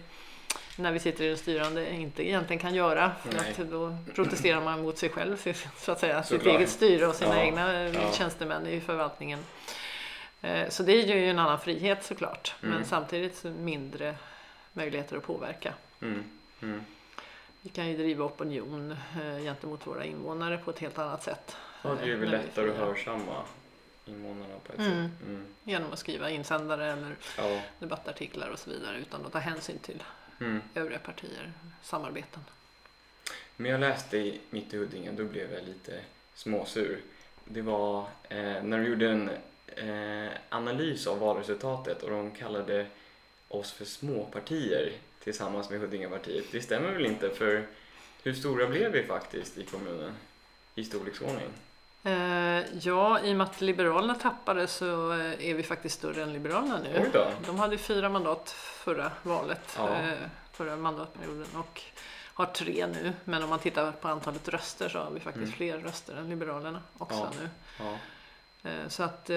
när 0.76 0.92
vi 0.92 0.98
sitter 0.98 1.24
i 1.24 1.28
den 1.28 1.36
styrande 1.38 1.90
inte 1.94 2.26
egentligen 2.28 2.60
kan 2.62 2.74
göra. 2.74 3.12
För 3.24 3.32
Nej. 3.32 3.50
att 3.58 3.70
då 3.70 3.96
protesterar 4.14 4.60
man 4.60 4.82
mot 4.82 4.98
sig 4.98 5.08
själv, 5.08 5.36
så 5.76 5.92
att 5.92 6.00
säga, 6.00 6.22
sitt 6.22 6.38
Såklart. 6.38 6.56
eget 6.56 6.68
styre 6.70 7.06
och 7.06 7.14
sina 7.14 7.36
Ja, 7.36 7.42
egna 7.42 7.80
eh, 7.82 7.94
ja. 7.94 8.12
tjänstemän 8.12 8.66
i 8.66 8.80
förvaltningen. 8.80 9.38
Eh, 10.40 10.68
Så 10.68 10.82
det 10.82 10.92
ger 10.92 11.16
ju 11.16 11.30
en 11.30 11.38
annan 11.38 11.60
frihet 11.60 12.04
såklart, 12.04 12.54
Mm. 12.62 12.74
men 12.74 12.84
samtidigt 12.84 13.44
mindre 13.44 14.14
möjligheter 14.72 15.16
att 15.16 15.22
påverka. 15.26 15.74
Mm. 16.02 16.24
Mm. 16.62 16.84
vi 17.62 17.68
kan 17.70 17.88
ju 17.88 17.96
driva 17.96 18.24
opinion 18.24 18.90
eh, 19.22 19.42
gentemot 19.42 19.86
våra 19.86 20.04
invånare 20.04 20.58
på 20.58 20.70
ett 20.70 20.78
helt 20.78 20.98
annat 20.98 21.22
sätt. 21.22 21.56
Ja, 21.82 21.90
det 22.02 22.10
är 22.10 22.12
eh, 22.14 22.18
väl 22.18 22.30
lättare 22.30 22.70
att 22.70 22.76
hörsamma 22.76 23.42
invånarna 24.06 24.54
på 24.66 24.72
ett 24.72 24.78
Mm. 24.78 25.08
sätt. 25.08 25.26
Mm. 25.26 25.46
Genom 25.64 25.92
att 25.92 25.98
skriva 25.98 26.30
insändare 26.30 26.92
eller 26.92 27.16
Ja. 27.36 27.62
debattartiklar 27.78 28.48
och 28.48 28.58
så 28.58 28.70
vidare 28.70 28.98
utan 28.98 29.26
att 29.26 29.32
ta 29.32 29.38
hänsyn 29.38 29.78
till 29.78 30.02
Mm. 30.40 30.60
övriga 30.74 30.98
partier, 30.98 31.52
samarbeten. 31.82 32.40
Men 33.56 33.70
jag 33.70 33.80
läste 33.80 34.16
i 34.18 34.40
Mitt 34.50 34.74
i 34.74 34.76
Huddinge, 34.76 35.12
då 35.12 35.24
blev 35.24 35.52
jag 35.52 35.64
lite 35.64 36.00
småsur. 36.34 37.00
Det 37.44 37.62
var 37.62 38.00
eh, 38.28 38.62
när 38.62 38.78
de 38.78 38.84
gjorde 38.86 39.10
en 39.10 39.30
eh, 39.76 40.32
analys 40.48 41.06
av 41.06 41.18
valresultatet 41.18 42.02
och 42.02 42.10
de 42.10 42.30
kallade 42.30 42.86
oss 43.48 43.72
för 43.72 43.84
småpartier 43.84 44.92
tillsammans 45.22 45.70
med 45.70 45.80
Huddingepartiet. 45.80 46.44
Det 46.52 46.60
stämmer 46.62 46.92
väl 46.92 47.06
inte 47.06 47.30
för 47.30 47.66
hur 48.22 48.34
stora 48.34 48.66
blev 48.66 48.92
vi 48.92 49.02
faktiskt 49.02 49.58
i 49.58 49.64
kommunen 49.64 50.12
i 50.74 50.84
storleksordning? 50.84 51.48
Eh, 52.04 52.78
ja, 52.78 53.20
i 53.20 53.32
och 53.32 53.36
med 53.36 53.44
att 53.46 53.60
Liberalerna 53.60 54.14
tappade 54.14 54.66
så 54.66 55.12
eh, 55.12 55.48
är 55.50 55.54
vi 55.54 55.62
faktiskt 55.62 55.94
större 55.98 56.22
än 56.22 56.32
Liberalerna 56.32 56.78
nu. 56.78 57.10
De 57.46 57.58
hade 57.58 57.78
fyra 57.78 58.08
mandat 58.08 58.50
förra 58.50 59.12
valet, 59.22 59.74
Ja. 59.76 59.88
eh, 59.88 60.18
förra 60.52 60.76
mandatperioden 60.76 61.46
och 61.56 61.82
har 62.34 62.46
tre 62.46 62.86
nu. 62.86 63.12
Men 63.24 63.42
om 63.42 63.48
man 63.50 63.58
tittar 63.58 63.92
på 63.92 64.08
antalet 64.08 64.48
röster 64.48 64.88
så 64.88 64.98
har 64.98 65.10
vi 65.10 65.20
faktiskt 65.20 65.44
Mm. 65.46 65.56
fler 65.56 65.78
röster 65.78 66.16
än 66.16 66.28
Liberalerna 66.30 66.82
också 66.98 67.18
Ja. 67.18 67.30
nu. 67.40 67.48
Ja. 67.84 67.96
Så 68.88 69.02
att 69.02 69.30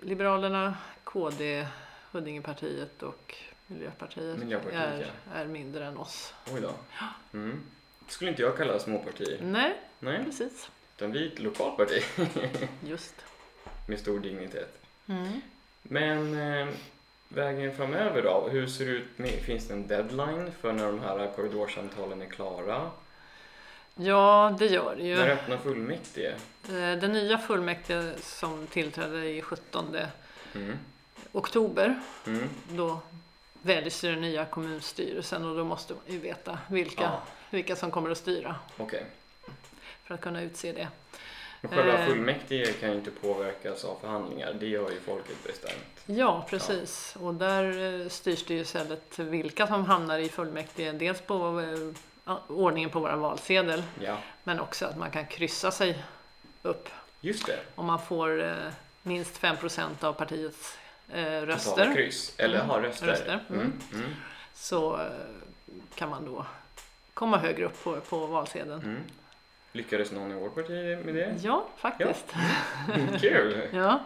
Liberalerna, 0.00 0.74
KD, 1.04 1.66
Huddingepartiet 2.12 3.02
och 3.02 3.34
Miljöpartiet, 3.66 4.38
Miljöpartiet, 4.38 4.82
är, 4.82 5.10
är 5.34 5.46
mindre 5.46 5.86
än 5.86 5.98
oss. 5.98 6.34
Oj 6.54 6.60
då. 6.60 6.70
Mm. 7.32 7.60
Skulle 8.08 8.30
inte 8.30 8.42
jag 8.42 8.56
kalla 8.56 8.78
småpartier. 8.78 9.38
Nej, 9.42 9.80
Nej, 9.98 10.24
precis. 10.24 10.70
Utan 10.98 11.12
vi 11.12 11.22
är 11.22 11.32
ett 11.32 11.38
lokalt 11.38 11.76
parti 11.76 12.02
Just. 12.86 13.14
med 13.86 13.98
stor 14.00 14.20
dignitet. 14.20 14.78
Mm. 15.08 15.40
Men 15.82 16.40
eh, 16.60 16.68
vägen 17.28 17.76
framöver 17.76 18.22
då? 18.22 18.48
Hur 18.50 18.66
ser 18.66 18.84
det 18.86 18.90
ut? 18.90 19.04
Med, 19.18 19.30
finns 19.30 19.68
det 19.68 19.74
en 19.74 19.86
deadline 19.86 20.52
för 20.60 20.72
när 20.72 20.86
de 20.86 21.00
här 21.00 21.30
korridorsamtalen 21.36 22.22
är 22.22 22.26
klara? 22.26 22.90
Ja, 23.94 24.56
det 24.58 24.66
gör 24.66 24.96
det 24.96 25.02
ju. 25.02 25.16
När 25.16 25.28
öppnar 25.30 25.56
fullmäktige? 25.56 26.34
Eh, 26.68 26.72
Den 27.00 27.12
nya 27.12 27.38
fullmäktige 27.38 28.12
som 28.22 28.66
tillträdde 28.66 29.28
i 29.30 29.42
17 29.42 29.96
Mm. 30.54 30.78
oktober, 31.32 32.00
Mm. 32.26 32.48
då 32.70 33.00
väljs 33.62 34.00
den 34.00 34.20
nya 34.20 34.44
kommunstyrelsen 34.44 35.44
och 35.44 35.56
då 35.56 35.64
måste 35.64 35.94
man 35.94 36.02
ju 36.06 36.18
veta 36.18 36.58
vilka, 36.68 37.02
Ja, 37.02 37.22
vilka 37.50 37.76
som 37.76 37.90
kommer 37.90 38.10
att 38.10 38.18
styra 38.18 38.56
okej. 38.76 39.06
För 40.08 40.14
att 40.14 40.20
kunna 40.20 40.42
utse 40.42 40.72
det. 40.72 40.88
Men 41.60 41.70
själva 41.70 41.98
Eh. 41.98 42.06
fullmäktige 42.06 42.72
kan 42.72 42.90
ju 42.90 42.96
inte 42.96 43.10
påverkas 43.10 43.84
av 43.84 43.98
förhandlingar. 44.00 44.52
Det 44.60 44.76
har 44.76 44.90
ju 44.90 45.00
folket 45.00 45.44
bestämt. 45.46 46.02
Ja, 46.06 46.46
precis. 46.50 47.16
Och 47.20 47.34
där 47.34 48.00
eh, 48.02 48.08
styrs 48.08 48.44
det 48.44 48.54
ju 48.54 48.60
istället 48.60 49.18
vilka 49.18 49.66
som 49.66 49.84
hamnar 49.84 50.18
i 50.18 50.28
fullmäktige. 50.28 50.92
Dels 50.92 51.20
på 51.20 51.60
eh, 51.60 52.00
ja, 52.24 52.42
ordningen 52.48 52.90
på 52.90 53.00
vår 53.00 53.16
valsedel, 53.16 53.82
Ja, 54.00 54.18
men 54.44 54.60
också 54.60 54.86
att 54.86 54.96
man 54.98 55.10
kan 55.10 55.26
kryssa 55.26 55.70
sig 55.70 56.04
upp 56.62 56.88
just 57.20 57.46
det. 57.46 57.58
om 57.74 57.86
man 57.86 58.02
får 58.02 58.54
minst 59.02 59.40
5% 59.40 60.04
av 60.04 60.12
partiets 60.12 60.78
Totala 61.06 61.46
röster. 61.46 61.94
kryss. 61.94 62.34
Eller 62.38 62.54
Mm. 62.56 62.68
ha 62.70 62.82
röster. 62.82 63.06
Röster, 63.06 63.44
mm. 63.48 63.60
Mm. 63.60 63.72
Mm. 63.92 64.14
Så 64.54 65.00
kan 65.94 66.08
man 66.10 66.24
då 66.26 66.46
komma 67.14 67.36
högre 67.38 67.64
upp 67.66 67.84
på, 67.84 68.00
på 68.00 68.26
valsedeln. 68.26 69.00
Mm. 69.78 69.84
Lyckades 69.84 70.12
någon 70.12 70.32
i 70.32 70.34
vårt 70.34 70.54
parti 70.54 70.98
med 71.04 71.14
det? 71.14 71.34
Ja, 71.42 71.66
faktiskt. 71.76 72.34
Kul! 73.20 73.68
Ja. 73.72 74.00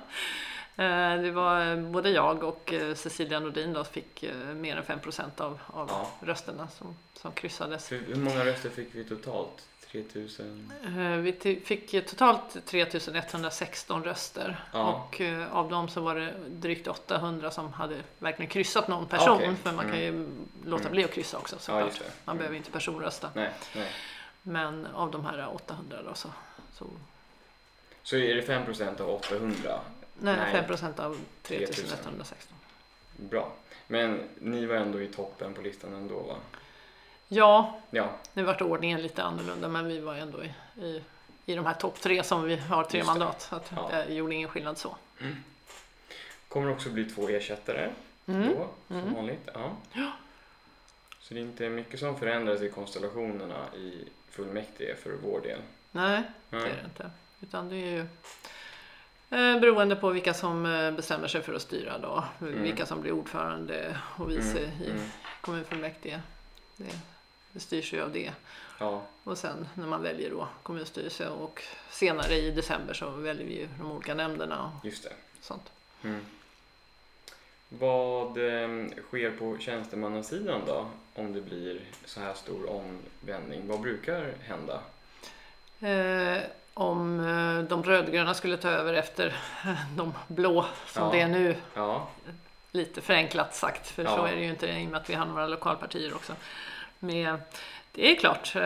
Eh, 0.77 1.23
Det 1.23 1.31
var 1.31 1.67
eh, 1.73 1.77
både 1.77 2.11
jag 2.11 2.43
och 2.45 2.73
eh, 2.73 2.95
Cecilia 2.95 3.41
Nordin 3.41 3.73
då 3.73 3.85
fick 3.85 4.25
mer 4.55 4.77
än 4.77 4.83
5 4.85 4.99
av, 5.37 5.59
av 5.67 5.89
Ja. 5.91 6.11
rösterna 6.21 6.69
som, 6.69 6.97
som 7.15 7.33
kryssades. 7.33 7.93
Hur 7.93 8.15
många 8.17 8.45
röster 8.45 8.71
fick 8.71 8.89
vi 8.95 9.05
totalt? 9.05 9.69
3000? 9.93 10.73
Eh, 10.85 11.17
Vi 11.17 11.61
fick 11.65 12.07
totalt 12.07 12.57
3116 12.67 14.05
röster 14.05 14.65
Ja. 14.73 14.83
och 15.09 15.21
av 15.51 15.71
dem 15.71 15.89
så 15.89 16.01
var 16.01 16.15
det 16.15 16.35
drygt 16.49 16.89
800 16.89 17.51
som 17.51 17.73
hade 17.73 17.97
verkligen 18.19 18.51
kryssat 18.51 18.89
någon 18.89 19.07
person. 19.07 19.37
Okej. 19.37 19.55
För 19.63 19.73
man 19.73 19.85
kan 19.91 20.01
ju 20.01 20.29
låta 20.65 20.81
Mm. 20.83 20.93
bli 20.93 21.05
att 21.05 21.13
kryssa 21.13 21.39
också 21.39 21.57
Ja, 21.57 21.61
såklart. 21.61 21.99
det. 21.99 22.05
Man 22.25 22.33
Mm. 22.37 22.39
behöver 22.39 22.57
inte 22.57 22.71
personrösta. 22.71 23.31
Nej, 23.35 23.51
nej. 23.75 23.89
Men 24.43 24.87
av 24.87 25.11
de 25.11 25.25
här 25.25 25.49
800 25.55 26.03
då 26.03 26.15
så, 26.15 26.29
så 26.73 26.87
Så 28.03 28.17
är 28.17 28.35
det 28.35 28.43
5% 28.43 29.01
av 29.01 29.11
800? 29.11 29.81
nej, 30.19 30.37
Nej. 30.37 30.53
5 30.53 30.65
procent 30.67 31.01
av 31.01 31.19
3000. 31.43 31.75
3116. 31.87 32.57
Bra. 33.17 33.53
Men 33.87 34.29
ni 34.41 34.67
var 34.67 34.75
ändå 34.77 35.01
i 35.03 35.07
toppen 35.09 35.55
på 35.55 35.63
listan 35.63 35.95
ändå 35.95 36.19
va? 36.19 36.35
Ja, 37.29 37.81
Ja, 37.91 38.11
nu 38.33 38.43
vart 38.43 38.63
ordningen 38.63 39.03
lite 39.03 39.23
annorlunda 39.23 39.69
men 39.69 39.87
vi 39.89 39.99
var 40.01 40.15
ändå 40.15 40.45
i, 40.45 40.53
i, 40.81 41.03
i 41.47 41.55
de 41.55 41.67
här 41.67 41.75
topp 41.75 42.01
tre 42.01 42.23
som 42.23 42.43
vi 42.45 42.57
har 42.57 42.85
tre 42.85 43.05
mandat. 43.05 43.43
Så 43.43 43.57
att 43.57 43.73
Ja. 43.77 43.91
det 44.07 44.15
gjorde 44.15 44.35
ingen 44.35 44.49
skillnad 44.49 44.79
så. 44.79 44.97
kommer 46.49 46.71
också 46.71 46.91
bli 46.91 47.05
två 47.11 47.29
ersättare 47.29 47.91
Mm. 48.27 48.49
då, 48.49 48.69
som 48.89 48.97
Mm. 48.97 49.15
vanligt. 49.15 49.49
Ja. 49.55 49.77
Så 51.21 51.35
det 51.35 51.41
är 51.41 51.43
inte 51.43 51.69
mycket 51.69 52.01
som 52.01 52.19
förändras 52.19 52.63
i 52.63 52.69
konstellationerna 52.71 53.75
i 53.77 54.09
fullmäktige 54.33 54.97
för 55.03 55.11
vår 55.11 55.41
del. 55.41 55.61
Nej, 55.91 56.23
det 56.51 56.57
är 56.57 56.61
det 56.61 56.83
inte. 56.85 57.11
Utan 57.41 57.69
det 57.69 57.77
är 57.77 57.91
ju 57.91 58.01
eh, 59.31 59.61
beroende 59.61 59.97
på 59.97 60.11
vilka 60.11 60.35
som 60.35 60.67
eh, 60.67 60.91
bestämmer 60.91 61.29
sig 61.29 61.43
för 61.43 61.55
att 61.55 61.63
styra 61.63 61.99
då. 61.99 62.25
Mm. 62.41 62.63
Vilka 62.63 62.87
som 62.87 63.01
blir 63.01 63.13
ordförande 63.13 63.99
och 64.17 64.31
vice 64.31 64.59
Mm, 64.59 64.83
i 64.83 64.91
mm. 64.91 65.03
kommunfullmäktige. 65.41 66.21
Det, 66.77 66.93
det 67.53 67.61
styrs 67.61 67.93
ju 67.95 68.03
av 68.03 68.13
det. 68.13 68.33
Ja, 68.79 69.03
Och 69.25 69.39
sen 69.39 69.69
när 69.75 69.87
man 69.87 70.03
väljer 70.03 70.31
då 70.31 70.49
kommunstyrelse 70.63 71.29
och 71.29 71.63
senare 71.91 72.35
i 72.35 72.51
december 72.51 72.95
så 72.95 73.11
väljer 73.11 73.47
vi 73.47 73.61
ju 73.61 73.69
de 73.79 73.91
olika 73.93 74.15
nämnderna 74.15 74.73
och 74.81 74.87
just 74.87 75.03
det. 75.05 75.13
sånt. 75.41 75.73
Mm. 76.05 76.21
Vad 77.69 78.29
eh, 78.29 78.87
sker 79.09 79.31
på 79.31 79.59
tjänstemannasidan 79.59 80.61
då? 80.67 80.87
Om 81.15 81.33
det 81.33 81.41
blir 81.41 81.81
så 82.05 82.21
här 82.21 82.35
stor 82.35 82.71
omvändning. 82.71 83.69
Vad 83.69 83.81
brukar 83.81 84.35
hända? 84.43 84.81
Eh, 85.81 86.43
om 86.75 87.21
eh, 87.21 87.69
de 87.69 87.83
rödgröna 87.83 88.35
skulle 88.35 88.57
ta 88.57 88.69
över 88.71 88.95
efter 88.95 89.37
de 89.97 90.13
blå 90.29 90.67
som 90.87 91.03
Ja. 91.05 91.11
det 91.13 91.21
är 91.21 91.29
nu, 91.29 91.57
Ja, 91.75 92.09
lite 92.71 93.01
förenklat 93.01 93.55
sagt, 93.55 93.87
för 93.89 94.05
Ja. 94.05 94.17
så 94.17 94.25
är 94.25 94.35
det 94.37 94.43
ju 94.43 94.49
inte 94.51 94.67
i 94.67 94.87
och 94.87 94.91
med 94.91 95.01
att 95.01 95.11
vi 95.11 95.15
har 95.15 95.27
några 95.27 95.47
lokalpartier 95.47 96.15
också. 96.15 96.35
Men 96.99 97.39
det 97.93 98.13
är 98.13 98.17
klart, 98.17 98.57
eh, 98.57 98.63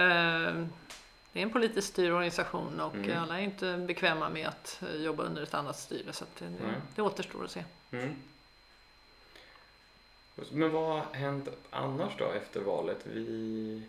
det 1.32 1.40
är 1.40 1.42
en 1.42 1.50
politiskt 1.50 1.88
styrd 1.88 2.12
organisation 2.12 2.80
och 2.80 2.94
Mm. 2.94 3.18
alla 3.22 3.38
är 3.38 3.42
inte 3.44 3.76
bekväma 3.76 4.28
med 4.28 4.48
att 4.48 4.82
eh, 4.82 5.02
jobba 5.02 5.22
under 5.22 5.42
ett 5.42 5.54
annat 5.54 5.78
styre 5.78 6.12
så 6.12 6.24
det, 6.38 6.44
det, 6.44 6.74
det 6.94 7.02
återstår 7.02 7.44
att 7.44 7.50
se. 7.50 7.64
Mm. 7.90 8.16
Men 10.50 10.72
vad 10.72 10.88
har 10.88 11.14
hänt 11.14 11.48
annars 11.70 12.12
då 12.18 12.30
efter 12.32 12.60
valet? 12.60 12.98
Vi 13.02 13.82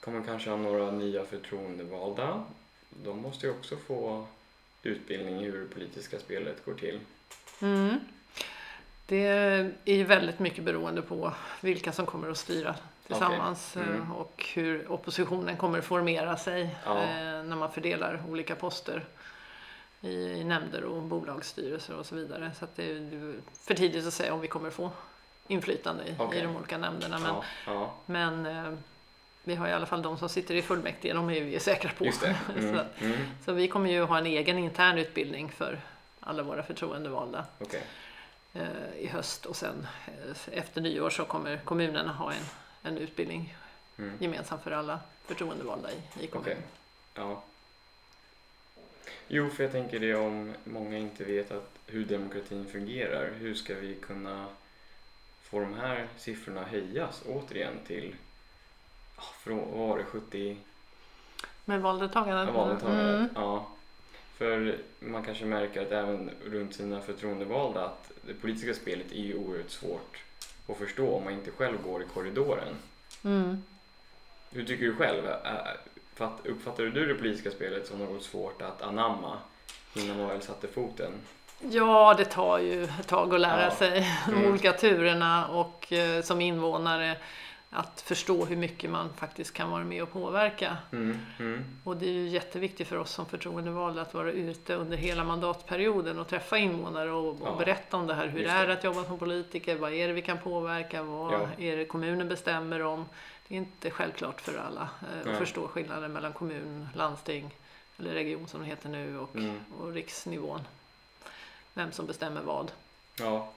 kommer 0.00 0.24
kanske 0.24 0.50
ha 0.50 0.56
några 0.56 0.90
nya 0.90 1.24
förtroendevalda. 1.24 2.44
De 3.04 3.18
måste 3.18 3.46
ju 3.46 3.52
också 3.52 3.76
få 3.76 4.26
utbildning 4.82 5.40
i 5.40 5.44
hur 5.44 5.60
det 5.60 5.74
politiska 5.74 6.18
spelet 6.18 6.64
går 6.64 6.74
till. 6.74 7.00
Mm. 7.62 8.00
Det 9.06 9.26
är 9.84 9.94
ju 9.94 10.04
väldigt 10.04 10.38
mycket 10.38 10.64
beroende 10.64 11.02
på 11.02 11.32
vilka 11.60 11.92
som 11.92 12.06
kommer 12.06 12.30
att 12.30 12.38
styra 12.38 12.74
tillsammans 13.06 13.76
Okej. 13.76 13.88
Mm. 13.88 14.02
eh, 14.02 14.12
och 14.12 14.46
hur 14.54 14.92
oppositionen 14.92 15.56
kommer 15.56 15.78
att 15.78 15.84
formera 15.84 16.36
sig 16.36 16.76
Ja. 16.84 17.02
eh, 17.02 17.42
när 17.44 17.56
man 17.56 17.72
fördelar 17.72 18.22
olika 18.28 18.54
poster 18.54 19.04
i, 20.00 20.44
nämnder 20.44 20.84
och 20.84 21.02
bolagsstyrelser 21.02 21.94
och 21.96 22.06
så 22.06 22.14
vidare. 22.14 22.50
Så 22.58 22.64
att 22.64 22.76
det 22.76 22.90
är 22.90 22.94
det 22.94 23.16
är 23.16 23.34
för 23.66 23.74
tidigt 23.74 24.06
att 24.06 24.14
säga 24.14 24.34
om 24.34 24.40
vi 24.40 24.48
kommer 24.48 24.68
att 24.68 24.74
få 24.74 24.90
inflytande 25.48 26.04
i, 26.04 26.14
Okej. 26.18 26.38
i 26.38 26.42
de 26.42 26.56
olika 26.56 26.78
nämnderna. 26.78 27.18
Men, 27.18 27.34
Ja, 27.66 27.94
men 28.06 28.46
eh, 28.46 28.72
vi 29.44 29.54
har 29.54 29.68
i 29.68 29.72
alla 29.72 29.86
fall 29.86 30.02
de 30.02 30.18
som 30.18 30.28
sitter 30.28 30.54
i 30.54 30.62
fullmäktige, 30.62 31.12
de 31.14 31.30
är 31.30 31.40
vi 31.40 31.60
säkra 31.60 31.90
på. 31.98 32.04
det. 32.04 32.12
så, 32.46 32.52
Mm, 32.58 32.74
att- 32.78 33.00
mm, 33.00 33.16
så 33.44 33.52
vi 33.52 33.68
kommer 33.68 33.90
ju 33.90 34.02
ha 34.04 34.18
en 34.18 34.26
egen 34.26 34.58
intern 34.58 34.98
utbildning 34.98 35.50
för 35.52 35.80
alla 36.20 36.42
våra 36.42 36.62
förtroendevalda 36.62 37.46
Okej, 37.58 37.82
eh, 38.54 38.96
i 38.98 39.06
höst 39.06 39.46
och 39.46 39.56
sen 39.56 39.86
eh, 40.06 40.58
efter 40.58 40.80
nyår 40.80 41.10
så 41.10 41.24
kommer 41.24 41.56
kommunerna 41.56 42.12
ha 42.12 42.32
en, 42.32 42.44
en 42.82 42.98
utbildning 42.98 43.54
mm, 43.98 44.12
gemensam 44.20 44.58
för 44.60 44.70
alla 44.70 45.00
förtroendevalda 45.26 45.88
i, 45.92 46.24
i 46.24 46.26
kommunen. 46.26 46.56
Okej. 46.58 46.66
ja. 47.14 47.42
Jo, 49.28 49.50
för 49.50 49.62
jag 49.62 49.72
tänker 49.72 50.00
det 50.00 50.14
om 50.14 50.54
många 50.64 50.98
inte 50.98 51.24
vet 51.24 51.50
att 51.50 51.70
hur 51.86 52.04
demokratin 52.04 52.66
fungerar. 52.72 53.30
Hur 53.38 53.54
ska 53.54 53.74
vi 53.74 53.94
kunna 53.94 54.46
få 55.44 55.60
de 55.60 55.74
här 55.74 56.06
siffrorna 56.16 56.64
höjas 56.64 57.22
återigen 57.28 57.78
till 57.86 58.14
från, 59.44 59.58
vad 59.58 59.88
var 59.88 59.98
det, 59.98 60.04
70 60.04 60.56
Med 61.64 61.80
valdeltagande? 61.80 62.52
valdeltagare? 62.52 63.16
Mm. 63.16 63.28
Ja. 63.34 63.68
För 64.36 64.78
man 65.00 65.22
kanske 65.24 65.44
märker 65.44 65.82
att 65.82 65.92
även 65.92 66.30
runt 66.44 66.74
sina 66.74 67.00
förtroendevalda 67.00 67.84
att 67.84 68.10
det 68.26 68.34
politiska 68.34 68.74
spelet 68.74 69.12
är 69.12 69.22
ju 69.22 69.36
oerhört 69.36 69.70
svårt 69.70 70.22
att 70.68 70.76
förstå 70.76 71.14
om 71.16 71.24
man 71.24 71.32
inte 71.32 71.50
själv 71.50 71.82
går 71.82 72.02
i 72.02 72.06
korridoren. 72.14 72.74
Mm. 73.24 73.62
Hur 74.50 74.64
tycker 74.64 74.84
du 74.84 74.94
själv? 74.94 75.22
Uppfattar 76.44 76.84
du 76.84 77.06
det 77.06 77.14
politiska 77.14 77.50
spelet 77.50 77.86
som 77.86 77.98
något 77.98 78.22
svårt 78.22 78.62
att 78.62 78.82
anamma 78.82 79.38
innan 79.94 80.18
man 80.18 80.28
väl 80.28 80.42
satte 80.42 80.68
foten? 80.68 81.12
Ja, 81.70 82.14
det 82.18 82.24
tar 82.24 82.58
ju 82.58 82.84
ett 82.84 83.06
tag 83.08 83.34
att 83.34 83.40
lära 83.40 83.62
Ja. 83.64 83.70
sig 83.70 84.10
de 84.26 84.32
Mm. 84.34 84.50
olika 84.50 84.72
turerna 84.72 85.48
och 85.48 85.92
eh, 85.92 86.22
som 86.22 86.40
invånare 86.40 87.16
att 87.70 88.00
förstå 88.00 88.44
hur 88.44 88.56
mycket 88.56 88.90
man 88.90 89.08
faktiskt 89.16 89.52
kan 89.54 89.70
vara 89.70 89.84
med 89.84 90.02
och 90.02 90.12
påverka. 90.12 90.76
Mm, 90.92 91.18
mm, 91.38 91.64
Och 91.84 91.96
det 91.96 92.06
är 92.06 92.12
ju 92.12 92.28
jätteviktigt 92.28 92.88
för 92.88 92.96
oss 92.98 93.10
som 93.10 93.26
förtroendevalda 93.26 94.02
att 94.02 94.14
vara 94.14 94.30
ute 94.32 94.74
under 94.74 94.96
hela 94.96 95.24
mandatperioden 95.24 96.18
och 96.18 96.28
träffa 96.28 96.58
invånare 96.58 97.10
och, 97.12 97.28
och 97.28 97.38
Ja. 97.48 97.54
berätta 97.58 97.96
om 97.96 98.06
det 98.06 98.14
här. 98.14 98.26
Hur 98.26 98.38
Just 98.40 98.54
det 98.54 98.58
är 98.60 98.68
att 98.68 98.84
jobba 98.84 99.04
som 99.04 99.18
politiker? 99.18 99.76
Vad 99.76 99.92
är 99.92 100.06
det 100.08 100.12
vi 100.14 100.22
kan 100.22 100.38
påverka? 100.38 101.02
Vad 101.02 101.32
Ja. 101.32 101.48
är 101.58 101.76
det 101.76 101.84
kommunen 101.84 102.28
bestämmer 102.28 102.82
om? 102.82 103.04
Det 103.48 103.54
är 103.54 103.58
inte 103.58 103.90
självklart 103.90 104.40
för 104.40 104.52
alla 104.68 104.88
eh, 105.24 105.32
att 105.32 105.38
förstå 105.38 105.68
skillnaden 105.68 106.12
mellan 106.12 106.32
kommun, 106.32 106.88
landsting 106.94 107.54
eller 107.98 108.10
region 108.10 108.48
som 108.48 108.60
det 108.60 108.66
heter 108.66 108.88
nu 108.88 109.18
och, 109.18 109.36
mm. 109.36 109.60
och 109.80 109.92
riksnivån. 109.92 110.60
Vem 111.74 111.92
som 111.92 112.06
bestämmer 112.06 112.40
vad. 112.42 112.72
Ja, 113.18 113.48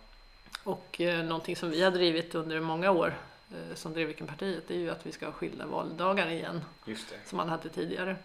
Och 0.63 1.01
eh, 1.01 1.25
någonting 1.25 1.55
som 1.55 1.69
vi 1.69 1.83
har 1.83 1.91
drivit 1.91 2.35
under 2.35 2.59
många 2.59 2.91
år 2.91 3.17
eh, 3.51 3.75
som 3.75 3.93
Drevikenpartiet 3.93 4.71
är 4.71 4.75
ju 4.75 4.89
att 4.89 5.05
vi 5.05 5.11
ska 5.11 5.25
ha 5.25 5.33
skilda 5.33 5.65
valdagar 5.65 6.27
igen 6.29 6.61
just 6.85 7.09
det. 7.09 7.15
som 7.29 7.37
man 7.37 7.49
hade 7.49 7.69
tidigare. 7.69 8.15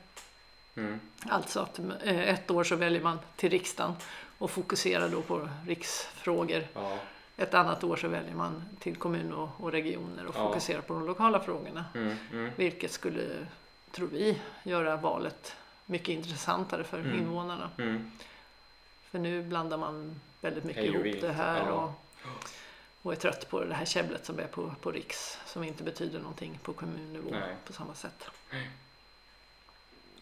Mm. 0.75 1.01
Alltså 1.29 1.61
att 1.61 1.79
eh, 1.79 2.21
ett 2.29 2.51
år 2.51 2.65
så 2.65 2.77
väljer 2.77 3.03
man 3.03 3.19
till 3.37 3.51
riksdagen 3.51 3.95
och 4.39 4.51
fokuserar 4.51 5.09
då 5.09 5.23
på 5.23 5.49
riksfrågor. 5.67 6.67
Ja, 6.75 6.99
Ett 7.37 7.55
annat 7.55 7.85
år 7.85 7.97
så 7.97 8.09
väljer 8.09 8.35
man 8.35 8.63
till 8.81 8.97
kommun 8.97 9.33
och, 9.33 9.49
och 9.59 9.73
regioner 9.73 10.27
och 10.27 10.35
Ja. 10.37 10.47
fokuserar 10.49 10.81
på 10.81 10.95
de 10.95 11.07
lokala 11.07 11.41
frågorna. 11.41 11.85
mm, 11.95 12.17
mm. 12.33 12.51
Vilket 12.57 12.93
skulle, 12.93 13.47
tror 13.91 14.07
vi, 14.09 14.39
göra 14.63 14.97
valet 14.97 15.57
mycket 15.87 16.09
intressantare 16.09 16.85
för 16.85 16.99
Mm. 16.99 17.19
invånarna. 17.19 17.71
För 19.13 19.19
nu 19.19 19.43
blandar 19.43 19.79
man 19.79 20.21
väldigt 20.41 20.65
mycket 20.65 20.83
Hej 20.83 20.99
och 20.99 21.07
ihop 21.07 21.21
det 21.21 21.33
här 21.33 21.71
och, 21.71 21.91
och 23.03 23.13
är 23.13 23.17
trött 23.17 23.51
på 23.51 23.65
det 23.65 23.75
här 23.75 23.85
käbblet 23.85 24.27
som 24.27 24.39
är 24.39 24.47
på, 24.47 24.75
på 24.81 24.91
riks 24.91 25.39
som 25.47 25.65
inte 25.65 25.83
betyder 25.85 26.19
någonting 26.19 26.59
på 26.63 26.73
kommunnivå 26.73 27.31
Nej. 27.31 27.57
på 27.67 27.73
samma 27.73 27.95
sätt. 27.95 28.25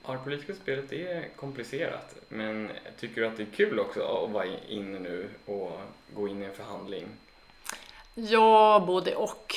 Ja, 0.04 0.12
det 0.12 0.18
politiska 0.18 0.54
spelet 0.54 0.92
är 0.92 1.28
komplicerat 1.36 2.14
men 2.28 2.70
tycker 2.98 3.20
du 3.20 3.26
att 3.26 3.36
det 3.36 3.42
är 3.42 3.56
kul 3.56 3.78
också 3.78 4.02
att 4.02 4.30
vara 4.30 4.46
inne 4.68 4.98
nu 4.98 5.30
och 5.46 5.80
gå 6.14 6.28
in 6.28 6.42
i 6.42 6.44
en 6.44 6.54
förhandling? 6.54 7.06
Ja, 8.14 8.84
både 8.86 9.14
och. 9.16 9.54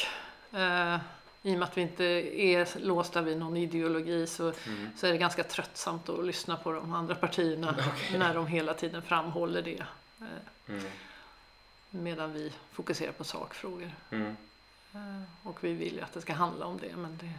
Eh, 0.51 0.97
I 1.45 1.53
och 1.55 1.59
med 1.59 1.67
att 1.67 1.77
vi 1.77 1.81
inte 1.81 2.03
är 2.41 2.79
låsta 2.79 3.21
vid 3.21 3.37
någon 3.37 3.57
ideologi 3.57 4.27
så, 4.27 4.43
Mm. 4.43 4.89
så 4.97 5.07
är 5.07 5.11
det 5.11 5.17
ganska 5.17 5.43
tröttsamt 5.43 6.09
att 6.09 6.25
lyssna 6.25 6.57
på 6.57 6.71
de 6.71 6.93
andra 6.93 7.15
partierna 7.15 7.75
Okej. 7.95 8.19
när 8.19 8.33
de 8.35 8.47
hela 8.47 8.73
tiden 8.73 9.01
framhåller 9.01 9.61
det. 9.61 9.83
Eh, 10.21 10.25
Mm. 10.67 10.83
medan 11.89 12.33
vi 12.33 12.53
fokuserar 12.71 13.11
på 13.11 13.23
sakfrågor. 13.23 13.91
Mm. 14.11 14.35
Eh, 14.93 15.21
och 15.43 15.63
vi 15.63 15.73
vill 15.73 15.93
ju 15.93 16.01
att 16.01 16.13
det 16.13 16.21
ska 16.21 16.33
handla 16.33 16.65
om 16.65 16.77
det 16.77 16.95
men 16.95 17.17
det, 17.17 17.29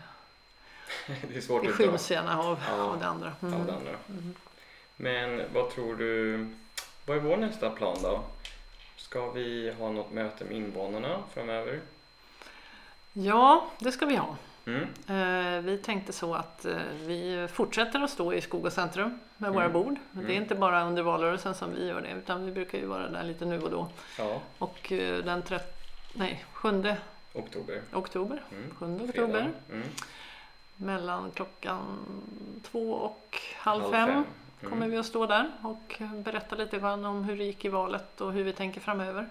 Det 1.28 1.36
är 1.36 1.40
svårt 1.40 1.64
det 1.64 1.72
skyms 1.72 2.10
gärna 2.10 2.42
av, 2.42 2.60
Ja. 2.68 2.72
av 2.82 2.98
det 2.98 3.06
andra. 3.06 3.32
Mm. 3.42 3.54
av 3.54 3.66
det 3.66 3.72
andra. 3.74 3.96
Mm. 4.08 4.34
Men 4.96 5.42
vad 5.54 5.70
tror 5.70 5.96
du, 5.96 6.36
vad 7.06 7.16
är 7.16 7.20
vår 7.20 7.36
nästa 7.36 7.70
plan 7.70 7.96
då? 8.02 8.24
Ska 8.96 9.30
vi 9.30 9.72
ha 9.78 9.90
något 9.92 10.12
möte 10.12 10.44
med 10.44 10.52
invånarna 10.56 11.22
framöver? 11.34 11.80
Ja, 13.16 13.66
det 13.78 13.92
ska 13.92 14.06
vi 14.06 14.16
ha. 14.16 14.36
Mm. 14.66 14.82
Eh, 15.08 15.62
Vi 15.64 15.78
tänkte 15.78 16.12
så 16.12 16.34
att 16.34 16.64
eh, 16.64 16.76
vi 17.06 17.48
fortsätter 17.52 18.00
att 18.00 18.10
stå 18.10 18.32
i 18.32 18.40
Skog 18.40 18.64
och 18.64 18.72
centrum 18.72 19.18
med 19.36 19.52
våra 19.52 19.64
Mm. 19.64 19.72
bord. 19.72 19.96
Mm. 20.14 20.26
Det 20.26 20.32
är 20.32 20.36
inte 20.36 20.54
bara 20.54 20.84
under 20.84 21.02
valrörelsen 21.02 21.54
som 21.54 21.74
vi 21.74 21.86
gör 21.88 22.00
det 22.00 22.10
utan 22.10 22.46
vi 22.46 22.52
brukar 22.52 22.78
ju 22.78 22.86
vara 22.86 23.08
där 23.08 23.22
lite 23.22 23.44
nu 23.44 23.60
och 23.60 23.70
då. 23.70 23.88
Ja, 24.18 24.40
Och 24.58 24.92
eh, 24.92 25.24
den 25.24 25.42
3, 25.42 25.58
nej, 26.14 26.44
7 26.52 26.68
oktober. 27.34 27.82
oktober, 27.92 28.42
Mm. 28.52 28.70
7 28.78 28.98
Fredag. 28.98 29.04
oktober 29.08 29.52
Mm. 29.72 29.88
mellan 30.76 31.30
klockan 31.30 31.98
två 32.62 32.92
och 32.92 33.38
halv 33.56 33.90
fem 33.90 34.10
Mm. 34.10 34.24
kommer 34.70 34.88
vi 34.88 34.96
att 34.98 35.06
stå 35.06 35.26
där 35.26 35.50
och 35.62 36.00
berätta 36.24 36.56
lite 36.56 36.78
grann 36.78 37.04
om 37.04 37.24
hur 37.24 37.36
det 37.36 37.44
gick 37.44 37.64
i 37.64 37.68
valet 37.68 38.20
och 38.20 38.32
hur 38.32 38.44
vi 38.44 38.52
tänker 38.52 38.80
framöver. 38.80 39.28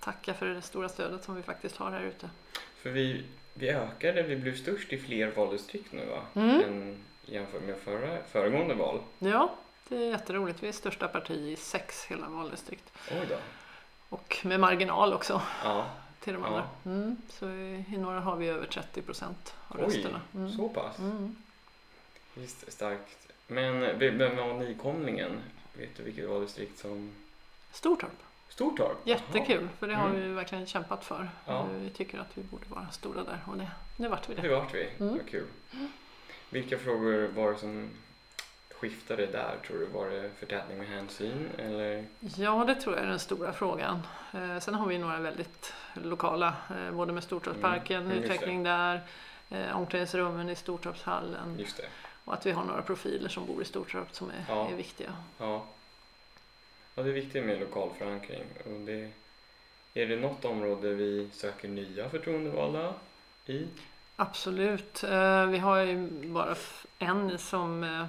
Tacka 0.00 0.34
för 0.34 0.46
det 0.46 0.62
stora 0.62 0.88
stödet 0.88 1.24
som 1.24 1.36
vi 1.36 1.42
faktiskt 1.42 1.76
har 1.76 1.90
här 1.90 2.02
ute. 2.02 2.30
För 2.76 2.90
vi, 2.90 3.24
vi 3.54 3.68
ökade, 3.70 4.22
vi 4.22 4.36
blev 4.36 4.56
störst 4.56 4.92
i 4.92 4.98
fler 4.98 5.30
valdistrikt 5.30 5.92
nu 5.92 6.06
va? 6.06 6.22
Mm. 6.34 6.60
Än 6.64 6.96
jämfört 7.24 7.62
med 7.62 7.78
förra, 7.78 8.22
föregående 8.22 8.74
val. 8.74 9.00
Ja, 9.18 9.54
det 9.88 9.96
är 9.96 10.10
jätteroligt. 10.10 10.62
Vi 10.62 10.68
är 10.68 10.72
största 10.72 11.08
parti 11.08 11.30
i 11.30 11.56
sex 11.56 12.04
hela 12.04 12.28
valdistrikt. 12.28 12.92
Oj 13.10 13.26
då. 13.28 13.36
Och 14.08 14.36
med 14.44 14.60
marginal 14.60 15.12
också 15.12 15.42
Ja, 15.64 15.90
till 16.20 16.32
de 16.32 16.42
Ja. 16.42 16.48
andra. 16.48 16.68
Mm, 16.84 17.16
så 17.28 17.50
i, 17.50 17.84
i 17.94 17.96
några 17.98 18.20
har 18.20 18.36
vi 18.36 18.48
över 18.48 18.66
30 18.66 19.02
procent 19.02 19.54
av 19.68 19.76
oj, 19.78 19.84
rösterna. 19.84 20.20
Mm. 20.34 20.52
så 20.52 20.68
pass. 20.68 20.98
Mm. 20.98 21.36
Visst, 22.34 22.72
starkt. 22.72 23.28
Men 23.46 23.98
vem 23.98 24.36
var 24.36 24.54
nykomlingen? 24.54 25.40
Vet 25.72 25.96
du 25.96 26.02
vilket 26.02 26.28
valdistrikt 26.28 26.78
som... 26.78 27.12
Stortorp, 27.72 28.10
Stortorp? 28.50 28.98
jättekul 29.04 29.68
för 29.78 29.88
det 29.88 29.94
har 29.94 30.08
Mm. 30.08 30.20
vi 30.20 30.28
verkligen 30.28 30.66
kämpat 30.66 31.04
för. 31.04 31.30
Ja. 31.46 31.66
Vi 31.80 31.90
tycker 31.90 32.18
att 32.18 32.38
vi 32.38 32.42
borde 32.42 32.64
vara 32.68 32.88
stora 32.90 33.24
där 33.24 33.38
och 33.46 33.56
det, 33.56 33.70
nu 33.96 34.08
vart 34.08 34.28
vi 34.28 34.34
det. 34.34 34.42
det 34.42 34.48
vart 34.48 34.74
vi. 34.74 34.88
Mm. 35.00 35.12
Vad 35.16 35.28
kul. 35.28 35.46
Vilka 36.50 36.78
frågor 36.78 37.28
var 37.36 37.52
det 37.52 37.58
som 37.58 37.90
skiftade 38.70 39.26
där 39.26 39.56
tror 39.66 39.78
du? 39.78 39.86
Var 39.86 40.10
det 40.10 40.30
förtätning 40.38 40.78
med 40.78 40.88
hänsyn 40.88 41.48
eller? 41.58 42.04
Ja, 42.36 42.64
det 42.64 42.74
tror 42.74 42.96
jag 42.96 43.04
är 43.04 43.08
den 43.08 43.18
stora 43.18 43.52
frågan. 43.52 44.02
Eh, 44.32 44.58
sen 44.58 44.74
har 44.74 44.86
vi 44.86 44.98
några 44.98 45.18
väldigt 45.18 45.74
lokala, 45.94 46.54
eh, 46.70 46.92
både 46.94 47.12
med 47.12 47.22
Stortorpsparken, 47.22 48.04
Mm, 48.04 48.18
utveckling 48.18 48.62
där, 48.62 49.00
eh, 49.50 49.76
omklädningsrummen 49.76 50.48
i 50.48 50.56
Stortorpshallen 50.56 51.64
och 52.24 52.34
att 52.34 52.46
vi 52.46 52.50
har 52.52 52.64
några 52.64 52.82
profiler 52.82 53.28
som 53.28 53.46
bor 53.46 53.62
i 53.62 53.64
Stortorp 53.64 54.14
som 54.14 54.30
är, 54.30 54.44
Ja. 54.48 54.68
är 54.70 54.74
viktiga. 54.76 55.10
Ja. 55.38 55.64
Ja, 57.00 57.04
det 57.04 57.10
är 57.10 57.14
viktigt 57.14 57.44
med 57.44 57.60
lokal 57.60 57.90
förankring. 57.98 58.42
Och 58.64 58.80
det, 58.80 59.10
är 59.94 60.06
det 60.06 60.16
något 60.16 60.44
område 60.44 60.94
vi 60.94 61.28
söker 61.32 61.68
nya 61.68 62.08
förtroendevalda 62.10 62.94
i? 63.46 63.66
Absolut. 64.16 65.04
Eh, 65.04 65.46
Vi 65.46 65.58
har 65.58 65.76
ju 65.78 66.08
bara 66.28 66.54
en 66.98 67.38
som 67.38 67.84
eh, 67.84 68.04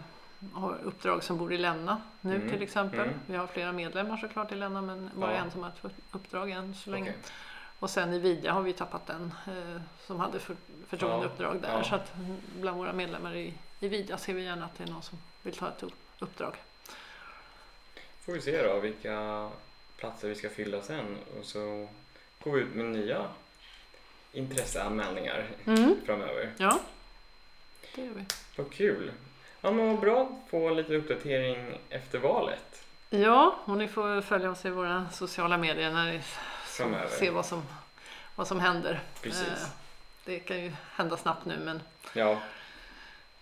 har 0.54 0.78
uppdrag 0.84 1.24
som 1.24 1.38
bor 1.38 1.54
i 1.54 1.58
Länna 1.58 2.02
nu 2.22 2.36
Mm, 2.36 2.50
till 2.50 2.62
exempel. 2.62 3.00
mm. 3.00 3.14
Vi 3.26 3.36
har 3.38 3.48
flera 3.48 3.72
medlemmar 3.72 4.18
såklart 4.18 4.52
i 4.52 4.56
Länna 4.56 4.82
men 4.82 5.10
bara 5.16 5.32
Ja. 5.34 5.38
en 5.38 5.52
som 5.52 5.64
har 5.64 5.70
ett 5.70 5.94
uppdrag 6.12 6.52
än 6.52 6.76
så 6.76 6.90
länge. 6.90 7.10
Okej. 7.12 7.22
Och 7.80 7.90
sen 7.90 8.14
i 8.14 8.20
Vidja 8.20 8.54
har 8.54 8.62
vi 8.62 8.74
tappat 8.74 9.10
en 9.10 9.34
eh, 9.48 9.82
som 10.00 10.20
hade 10.20 10.40
för, 10.40 10.56
förtroendeuppdrag 10.88 11.62
där. 11.62 11.70
ja. 11.72 11.84
Så 11.84 11.96
att 11.96 12.14
bland 12.60 12.78
våra 12.78 12.94
medlemmar 12.94 13.36
i, 13.36 13.54
i 13.80 13.88
Vidja 13.88 14.18
ser 14.18 14.34
vi 14.34 14.44
gärna 14.44 14.66
att 14.66 14.78
det 14.78 14.84
är 14.84 14.88
någon 14.88 15.02
som 15.02 15.18
vill 15.44 15.56
ta 15.56 15.68
ett 15.68 15.84
upp- 15.84 15.94
uppdrag. 16.20 16.56
Får 18.26 18.34
vi 18.34 18.42
se 18.42 18.64
då 18.64 18.80
vilka 18.80 19.50
platser 19.98 20.28
vi 20.28 20.36
ska 20.36 20.50
fylla 20.50 20.82
sen 20.82 21.18
och 21.40 21.46
så 21.46 21.88
går 22.44 22.52
vi 22.52 22.62
ut 22.62 22.76
med 22.76 22.86
nya 22.86 23.28
intresseanmälningar 24.32 25.46
Mm. 25.68 25.96
framöver. 26.06 26.52
Ja, 26.58 26.80
det 27.96 28.02
gör 28.06 28.14
vi. 28.14 28.26
Vad 28.56 28.72
kul! 28.74 29.12
Ja 29.62 29.72
men 29.72 29.88
vad 29.88 30.00
bra 30.00 30.22
att 30.24 30.50
få 30.52 30.70
lite 30.70 30.96
uppdatering 30.96 31.80
efter 31.90 32.20
valet 32.20 32.84
Ja, 33.10 33.56
och 33.66 33.78
ni 33.78 33.88
får 33.88 34.22
följa 34.22 34.52
oss 34.52 34.66
i 34.66 34.70
våra 34.70 35.10
sociala 35.10 35.58
medier 35.58 35.92
när 35.92 36.12
ni 36.12 36.22
framöver. 36.66 37.08
se 37.10 37.30
vad 37.30 37.46
som, 37.46 37.64
vad 38.36 38.48
som 38.48 38.60
händer. 38.60 39.00
Precis. 39.22 39.48
Eh, 39.48 39.68
Det 40.26 40.40
kan 40.40 40.60
ju 40.64 40.72
hända 40.96 41.18
snabbt 41.18 41.46
nu 41.46 41.58
men 41.60 41.82
Ja, 42.14 42.42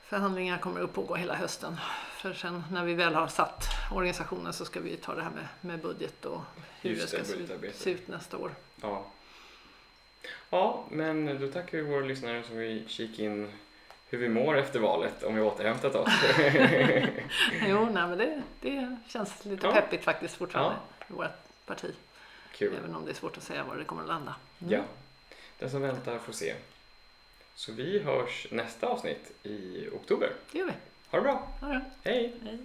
förhandlingar 0.03 0.57
kommer 0.57 0.81
att 0.83 0.93
pågå 0.93 1.15
hela 1.15 1.35
hösten. 1.35 1.77
För 2.21 2.33
sen 2.33 2.63
när 2.71 2.83
vi 2.85 2.93
väl 2.93 3.15
har 3.15 3.27
satt 3.27 3.63
organisationen 3.91 4.53
så 4.53 4.65
ska 4.65 4.79
vi 4.79 4.97
ta 4.97 5.15
det 5.15 5.21
här 5.23 5.29
med, 5.31 5.47
med 5.61 5.79
budget 5.79 6.25
och 6.25 6.41
hur 6.81 6.89
Just 6.89 7.01
det 7.01 7.07
ska 7.07 7.17
se 7.25 7.31
ut, 7.33 7.37
budgetarbete. 7.37 7.77
se 7.77 7.91
ut 7.91 8.07
nästa 8.07 8.37
år. 8.37 8.55
ja. 8.81 9.05
Ja, 10.49 10.85
men 10.91 11.39
då 11.41 11.47
tackar 11.47 11.77
vi 11.77 11.83
våra 11.83 12.05
lyssnare 12.05 12.43
som 12.43 12.57
vi 12.57 12.83
kikar 12.87 13.23
in 13.23 13.51
hur 14.09 14.17
vi 14.17 14.29
mår 14.29 14.57
efter 14.57 14.79
valet, 14.79 15.23
om 15.23 15.35
vi 15.35 15.41
återhämtat 15.41 15.95
oss. 15.95 16.09
Jo, 17.67 17.85
nej, 17.91 18.07
men 18.07 18.17
det, 18.17 18.41
det 18.61 18.97
känns 19.07 19.45
lite 19.45 19.67
Ja. 19.67 19.73
peppigt 19.73 20.03
faktiskt 20.03 20.35
fortfarande 20.35 20.75
i 21.09 21.13
vårt 21.13 21.65
parti. 21.65 21.93
Kul. 22.51 22.75
Även 22.77 22.95
om 22.95 23.05
det 23.05 23.11
är 23.11 23.15
svårt 23.15 23.37
att 23.37 23.43
säga 23.43 23.63
var 23.63 23.75
det 23.75 23.83
kommer 23.83 24.01
att 24.01 24.07
landa. 24.07 24.35
Mm. 24.61 24.73
Ja, 24.73 24.81
den 25.59 25.69
som 25.69 25.81
väntar 25.81 26.19
får 26.19 26.33
se. 26.33 26.55
Så 27.55 27.71
vi 27.71 27.99
hörs 27.99 28.47
nästa 28.51 28.87
avsnitt 28.87 29.31
i 29.43 29.87
oktober. 29.93 30.29
Det 30.51 30.57
gör 30.59 30.65
vi. 30.65 30.73
Ha 31.11 31.17
det 31.17 31.23
bra. 31.23 31.47
Ha 31.59 31.67
det. 31.67 31.81
Hej. 32.03 32.33
Hej. 32.43 32.57